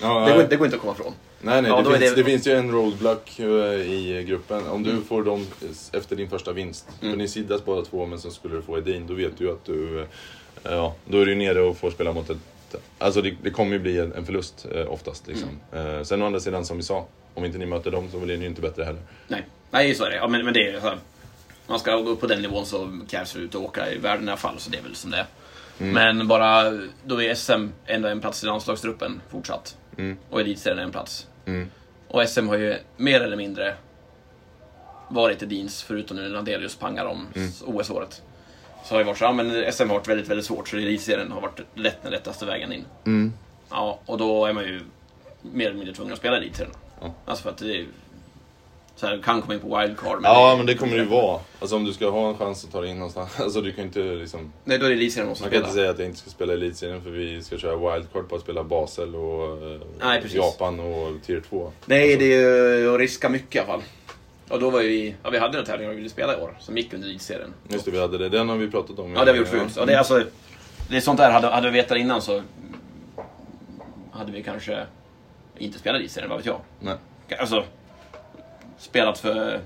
[0.00, 1.12] Ja, det, går, det går inte att komma ifrån.
[1.40, 2.24] Nej, nej, Ja, det, finns, det- det...
[2.24, 4.66] finns ju en roadblock eh, i gruppen.
[4.66, 5.04] Om du Mm.
[5.04, 5.46] får dem
[5.92, 7.12] efter din första vinst, Mm.
[7.12, 9.64] för ni siddas båda två men så skulle du få Edin, då vet du att
[9.64, 10.00] du...
[10.00, 10.06] eh,
[10.62, 12.36] Ja, då är du nere och får spela mot ett...
[12.98, 15.48] Alltså det, det kommer ju bli en, en förlust eh, oftast liksom.
[15.72, 15.96] Mm.
[15.96, 17.06] Eh, sen å andra sidan som vi sa,
[17.38, 19.02] om inte ni möter dem så blir ni ju inte bättre heller.
[19.28, 20.16] Nej, Nej så är det.
[20.16, 20.98] Ja, men, men det är så här,
[21.66, 24.28] Man ska gå upp på den nivån så krävs det ut och åka i världen
[24.28, 25.26] i alla fall, så det är väl som det är.
[25.80, 25.94] Mm.
[25.94, 26.70] Men bara
[27.04, 29.76] då är SM ändå en plats i landslagstruppen fortsatt.
[29.98, 30.16] Mm.
[30.30, 31.26] Och elitserien en plats.
[31.46, 31.70] Mm.
[32.08, 33.74] Och SM har ju mer eller mindre
[35.08, 37.50] varit Edins, förutom nu när Landelius pangar om Mm.
[37.64, 38.22] OS-året.
[38.84, 41.32] Så har det varit så, ja, men SM har varit väldigt, väldigt svårt, så elitserien
[41.32, 42.84] har varit lätt den lättaste vägen in.
[43.06, 43.32] Mm.
[43.70, 44.80] Ja, och då är man ju
[45.42, 46.74] mer eller mindre tvungen att spela elitserien.
[47.00, 47.12] Ja.
[47.24, 47.86] Alltså för att det är,
[48.96, 50.20] så här, kan komma in på wildcard.
[50.20, 51.40] men Ja, men det kommer det ju vara.
[51.60, 53.40] Alltså om du ska ha en chans att ta dig in någonstans.
[53.40, 54.52] Alltså du kan inte liksom...
[54.64, 55.68] Nej, då är det elitserien måste Man kan spela.
[55.68, 58.42] inte säga att jag inte ska spela elitserien för vi ska köra wildcard på att
[58.42, 60.22] spela Basel och eh, Nej.
[60.34, 61.72] Japan och tier 2.
[61.86, 63.82] Nej, det är ju att riska mycket i alla fall.
[64.48, 66.56] Och då var ju vi, ja vi hade en tävling vi ville spela i år,
[66.60, 67.54] som gick under elitserien.
[67.68, 68.28] Just det, vi hade det.
[68.28, 69.12] Den har vi pratat om.
[69.14, 69.72] Ja, det har vi gjort förut.
[69.76, 70.22] Ja, det är alltså,
[70.90, 72.42] det är sånt där, hade, hade vi vetat innan så
[74.12, 74.86] hade vi kanske
[75.58, 76.60] inte spelat elitserien, vad vet jag.
[76.80, 76.96] Nej.
[77.40, 77.64] Alltså,
[78.78, 79.60] spelat för...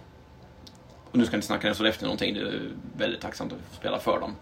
[1.11, 3.76] Och nu ska jag inte snacka ner Sollefteå någonting, det är väldigt tacksamt att få
[3.76, 4.36] spela för dem.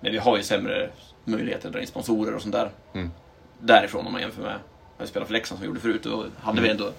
[0.00, 0.90] Men vi har ju sämre
[1.24, 2.70] möjligheter att dra in sponsorer och sånt där.
[2.94, 3.10] Mm.
[3.58, 4.58] Därifrån om man jämför med,
[4.98, 6.92] jag spelade för Leksand som vi gjorde förut, då hade vi ändå...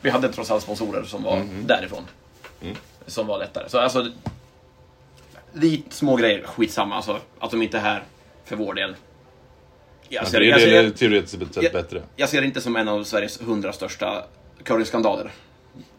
[0.00, 1.66] Vi hade trots allt sponsorer som var Mm.
[1.66, 2.02] därifrån.
[2.62, 2.76] Mm.
[3.06, 3.68] Som var lättare.
[3.68, 4.06] Så alltså,
[5.52, 6.96] lite små grejer, skitsamma.
[6.96, 8.02] Alltså, att de inte är här
[8.44, 8.96] för vår del.
[10.08, 12.02] Jag Men ser, er jag, det teoretiskt sett bättre.
[12.16, 14.24] jag ser det inte som en av Sveriges hundra största
[14.64, 15.30] curlingskandaler.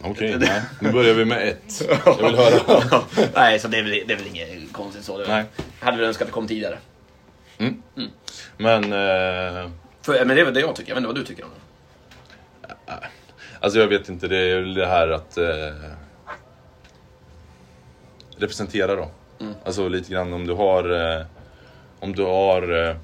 [0.02, 0.62] Okej, nej.
[0.80, 1.90] nu börjar vi med ett.
[2.06, 3.04] Jag vill höra.
[3.36, 5.18] Nej, så det är väl, det är väl inget konstigt så.
[5.18, 5.46] Nej.
[5.80, 6.78] hade väl önskat att det kom tidigare.
[8.58, 9.70] Men, eh,
[10.02, 10.90] För, men det är väl det jag tycker.
[10.90, 11.50] Jag vet inte vad du tycker om
[12.62, 12.94] det.
[13.60, 15.46] alltså jag vet inte, det är väl det här att eh,
[18.38, 19.12] representera då.
[19.40, 19.54] Mm.
[19.66, 21.26] Alltså lite grann om du har, eh,
[22.00, 22.96] om du har eh,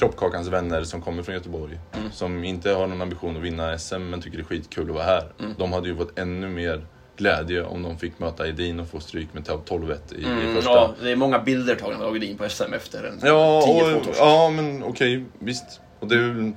[0.00, 1.78] Kroppkakans vänner som kommer från Göteborg.
[1.98, 2.12] Mm.
[2.12, 5.04] Som inte har någon ambition att vinna SM men tycker det är skitkul att vara
[5.04, 5.24] här.
[5.40, 5.54] Mm.
[5.58, 6.86] De hade ju fått ännu mer
[7.16, 10.70] glädje om de fick möta Edin och få stryk med 12-1 i Mm, första.
[10.70, 14.06] ja, det är många bilder tagna av Edin på SM efter en Ja, 10-2 och,
[14.18, 15.80] ja men okej, visst.
[16.00, 16.52] Och det är väl,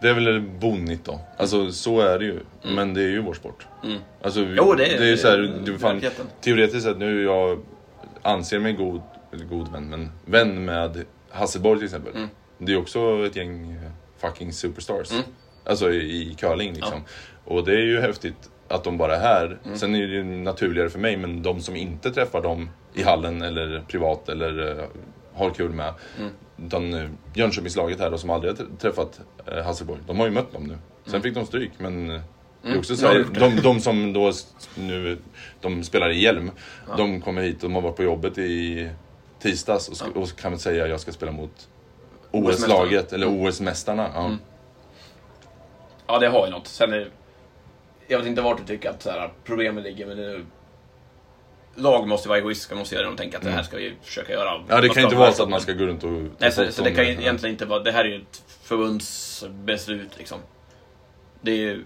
[0.00, 1.20] det är väl bonnigt då.
[1.36, 2.40] Alltså så är det ju.
[2.62, 3.66] Men det är ju vår sport.
[3.84, 3.98] Mm.
[4.22, 6.02] Alltså, Jo, det är- är ju så här, det fan.
[6.40, 7.58] Teoretiskt sett, nu jag
[8.22, 9.00] anser mig god,
[9.50, 12.12] god vän, men vän med Hasselborg till exempel.
[12.16, 12.28] Mm.
[12.58, 15.12] Det är också ett gäng eh, fucking superstars.
[15.12, 15.22] Mm.
[15.64, 17.00] Alltså i, i curling liksom.
[17.44, 19.58] Och det är ju häftigt att de bara är här.
[19.64, 19.78] Mm.
[19.78, 23.42] Sen är det ju naturligare för mig, men de som inte träffar dem i hallen
[23.42, 24.84] eller privat eller eh,
[25.34, 25.94] har kul med.
[26.18, 26.30] Mm.
[26.66, 29.20] Utan eh, Jönköpingslaget här då, som aldrig har tr- träffat
[29.64, 30.78] Hasselborg, de har ju mött dem nu.
[31.06, 32.08] Sen fick de stryk, men
[32.62, 33.16] det är också så Mm.
[33.34, 34.32] här, Ja, de, de som då
[34.74, 35.18] nu,
[35.60, 36.50] de spelar i hjälm,
[36.96, 38.88] de kommer hit, de har varit på jobbet i
[39.42, 41.68] tisdags och, sk- och kan säga jag ska spela mot
[42.30, 44.10] OS-laget, eller OS-mästarna.
[44.14, 44.24] Ja.
[44.24, 44.38] Mm.
[46.06, 46.66] Ja, det har ju något.
[46.66, 47.10] Sen är,
[48.06, 50.40] jag vet inte vart du tycker att så här, problemet ligger, men det,
[51.76, 54.32] lag måste vara egoistiska, måste göra det och tänka att det här ska vi försöka
[54.32, 54.54] göra.
[54.54, 54.66] Mm.
[54.68, 56.10] Ja, det kan inte vara så att man ska gå runt och...
[56.38, 57.82] Nej, så, så det kan ju egentligen inte vara...
[57.82, 60.38] Det här är ju ett förbundsbeslut liksom.
[61.40, 61.84] Det är ju...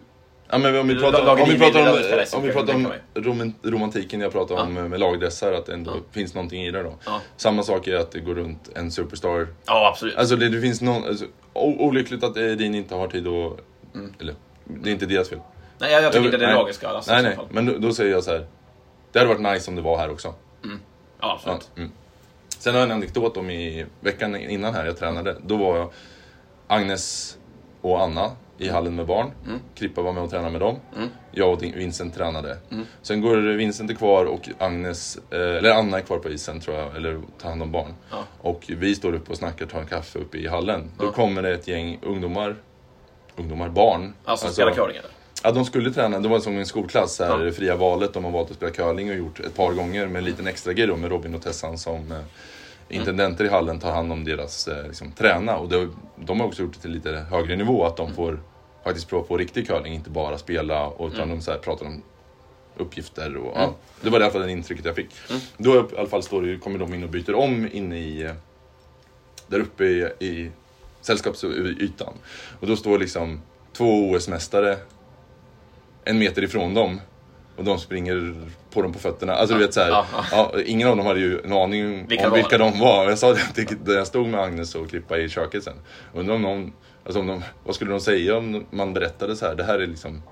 [0.52, 4.20] Ja, men om vi pratar, om vi vill pratar om, om, vi pratar om romantiken
[4.20, 6.94] jag pratade om med lagdressar, att det ändå finns någonting i det då.
[7.06, 9.46] Ja, Samma sak är att det går runt en superstar.
[9.66, 10.16] ja absolut.
[10.16, 11.04] Alltså det, det finns någon...
[11.04, 13.60] Alltså, olyckligt att Edin inte har tid att...
[14.20, 14.34] Eller,
[14.64, 15.38] det är inte deras fel.
[15.78, 16.54] nej, jag, jag tycker jag- inte det nej.
[16.54, 17.46] laget ska lastas nej, nej.
[17.50, 18.46] Men då, då säger jag så här.
[19.12, 20.34] Det hade varit nice om det var här också.
[20.62, 20.68] Ja,
[21.20, 21.70] Ja, absolut.
[21.76, 21.90] mm.
[22.58, 25.36] Sen har jag en anekdot om i veckan innan här jag tränade.
[25.46, 25.90] Då var jag
[26.66, 27.38] Agnes
[27.80, 28.30] och Anna
[28.60, 29.30] i hallen med barn.
[29.74, 30.76] Krippa var med och tränade med dem.
[31.32, 32.56] Jag och Vincent tränade.
[33.02, 36.76] Sen går Vincent är kvar och Agnes, eh, eller Anna är kvar på isen tror
[36.76, 37.94] jag, eller tar hand om barn.
[38.10, 38.24] Ja.
[38.40, 40.90] Och vi står uppe och snackar, tar en kaffe uppe i hallen.
[40.98, 42.56] Då kommer det ett gäng ungdomar,
[43.36, 44.14] ungdomar, barn.
[44.24, 45.10] Alltså, spela curling eller?
[45.42, 46.20] Ja, de skulle träna.
[46.20, 47.52] Det var som en skolklass, här, Ja.
[47.52, 48.12] fria valet.
[48.14, 50.72] De har valt att spela curling och gjort ett par gånger med en liten extra
[50.72, 52.18] grej då, med Robin och Tessan som eh,
[52.88, 55.56] intendenter i hallen tar hand om deras eh, liksom, träna.
[55.56, 58.40] Och det, de har också gjort det till lite högre nivå, att de får
[58.84, 60.86] faktiskt prova på riktig curling, inte bara spela.
[60.86, 62.02] Och, utan de så här, pratar om
[62.76, 65.08] uppgifter och ja, Det var i alla fall det intrycket jag fick.
[65.56, 68.30] Då i alla fall står det, kommer de in och byter om inne i
[69.46, 70.50] där uppe i, i
[71.00, 72.12] sällskapsytan.
[72.60, 73.40] Och då står liksom
[73.72, 74.76] två OS-mästare
[76.04, 77.00] en meter ifrån dem.
[77.56, 78.34] Och de springer
[78.72, 79.32] på dem på fötterna.
[79.34, 82.30] Alltså du vet såhär, Ja, ja, ingen av dem hade ju en aning Vilka om
[82.30, 82.64] var vilka det?
[82.64, 83.08] de var.
[83.08, 85.76] Jag sa det när jag stod med Agnes och Krippa i köket sen.
[86.14, 86.72] Undrar om någon,
[87.04, 89.54] alltså om de, vad skulle de säga om man berättade så här?
[89.54, 90.22] Det här är liksom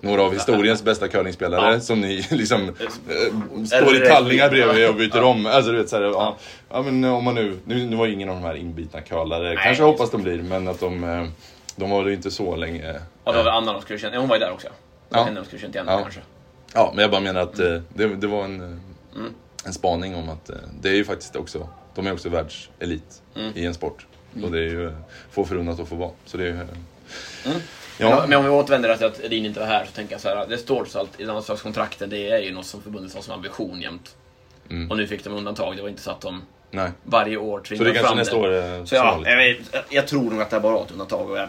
[0.00, 1.80] några av historiens bästa curlingspelare Ja.
[1.80, 5.46] som ni liksom eh, står i kallingar bredvid och byter om.
[5.46, 6.36] Alltså du vet såhär, ja.
[6.70, 9.56] ja men om man nu, nu, nu var ju ingen av de här inbitna curlare,
[9.56, 11.26] kanske jag hoppas de blir, men att de, eh,
[11.76, 12.94] de var det inte så länge.
[13.24, 14.14] Ja, det var Anna de skulle känna.
[14.14, 14.66] Ja, hon var ju där också.
[14.66, 15.18] Ja.
[15.18, 15.24] Ja.
[15.24, 15.98] Henne de skulle känt igen Ja.
[16.02, 16.20] kanske.
[16.74, 19.22] Ja, men jag bara menar att eh, det, det var en, eh,
[19.64, 23.22] en spaning om att eh, det är ju faktiskt också, de är också världselit
[23.54, 24.06] i en sport.
[24.42, 24.92] Och det är ju eh,
[25.30, 26.10] få förunnat att få vara.
[26.24, 26.66] Så det är eh,
[27.44, 27.60] Men,
[28.00, 30.28] Ja, men om vi återvänder till att Edin inte var här så tänker jag så
[30.28, 30.46] här.
[30.46, 32.10] Det står trots allt i landslagskontrakten.
[32.10, 34.16] Det är ju något som förbundet har som ambition jämt.
[34.70, 34.90] Mm.
[34.90, 35.76] Och nu fick de undantag.
[35.76, 36.90] Det var inte så att de nej.
[37.04, 38.42] varje år Så tvingade det kanske fram nästa det.
[38.42, 39.56] år är Så ja, jag,
[39.90, 41.30] jag tror nog att det här bara var ett undantag.
[41.30, 41.48] Och jag,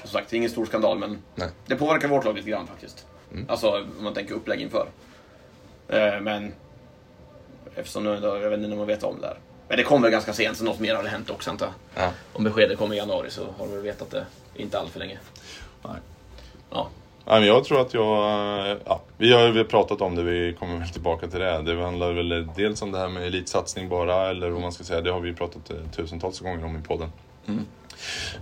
[0.00, 1.48] som sagt, det är ingen stor skandal, men Nej.
[1.66, 3.06] det påverkar vårt lag lite grann faktiskt.
[3.48, 4.88] Alltså om man tänker upplägg inför.
[5.88, 6.52] Eh, men
[7.74, 9.38] eftersom nu, jag vet inte om man vet om det här.
[9.68, 12.04] Men det kommer ganska sent, så något mer har det hänt också antar jag.
[12.04, 12.12] Ja.
[12.32, 15.18] Om beskedet kommer i januari så har du väl vetat det inte allt för länge.
[15.84, 15.96] Nej.
[16.70, 16.88] Ja.
[17.24, 18.78] Nej, men jag tror att jag...
[18.84, 21.62] Ja, vi har ju pratat om det, vi kommer väl tillbaka till det.
[21.62, 25.00] Det handlar väl dels om det här med elitsatsning bara, eller vad man ska säga.
[25.00, 27.12] Det har vi pratat eh, tusentals gånger om i podden.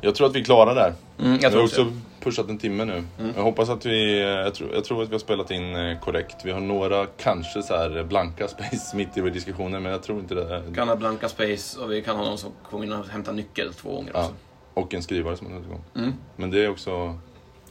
[0.01, 0.95] Jag tror att vi är klara där.
[1.19, 3.05] Mm, jag vi har tror också pushat en timme nu.
[3.37, 4.21] Jag hoppas att vi...
[4.21, 6.37] eh, Jag tror, jag tror att vi har spelat in eh, korrekt.
[6.45, 10.19] Vi har några kanske så här blanka space mitt i vår diskussioner, men jag tror
[10.21, 10.63] inte det.
[10.69, 13.33] Vi kan ha blanka space och vi kan ha någon som kommer in och hämtar
[13.33, 14.21] nyckel två gånger Ja.
[14.21, 14.35] också.
[14.75, 15.83] Och en skrivare som har igång.
[15.97, 16.15] Mm.
[16.37, 17.19] Men det är också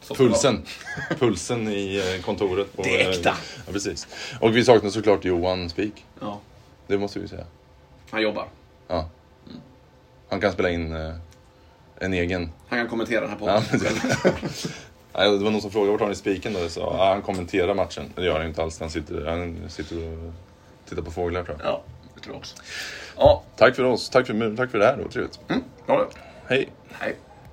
[0.08, 0.62] det pulsen.
[1.20, 2.76] Pulsen i eh, kontoret.
[2.76, 3.30] På, Det är äkta.
[3.30, 4.08] eh, Ja, precis.
[4.42, 6.06] Och vi saknar såklart Johan Spik.
[6.22, 6.40] Ja.
[6.88, 7.46] Det måste vi säga.
[8.12, 8.46] Han jobbar.
[8.88, 9.10] Ja.
[10.30, 11.14] Han kan spela in eh,
[12.00, 12.52] en egen.
[12.70, 13.64] Han kan kommentera den här podden.
[15.18, 16.70] Nej, det var någon som frågade vart har ni spiken då?
[16.70, 18.14] Sa, ja, han kommenterar matchen.
[18.16, 18.80] Det gör han inte alls.
[18.80, 20.34] Han sitter, han sitter och
[20.90, 21.68] tittar på fåglar tror jag.
[21.68, 21.84] Ja,
[22.16, 22.56] det tror jag också.
[23.18, 24.10] Ja, Tack för oss.
[24.10, 24.98] Tack för, tack för det här.
[24.98, 25.40] Det var trevligt.
[25.48, 25.64] mm.
[25.88, 26.08] ja.
[26.48, 26.70] Hej.
[26.92, 27.16] Hej.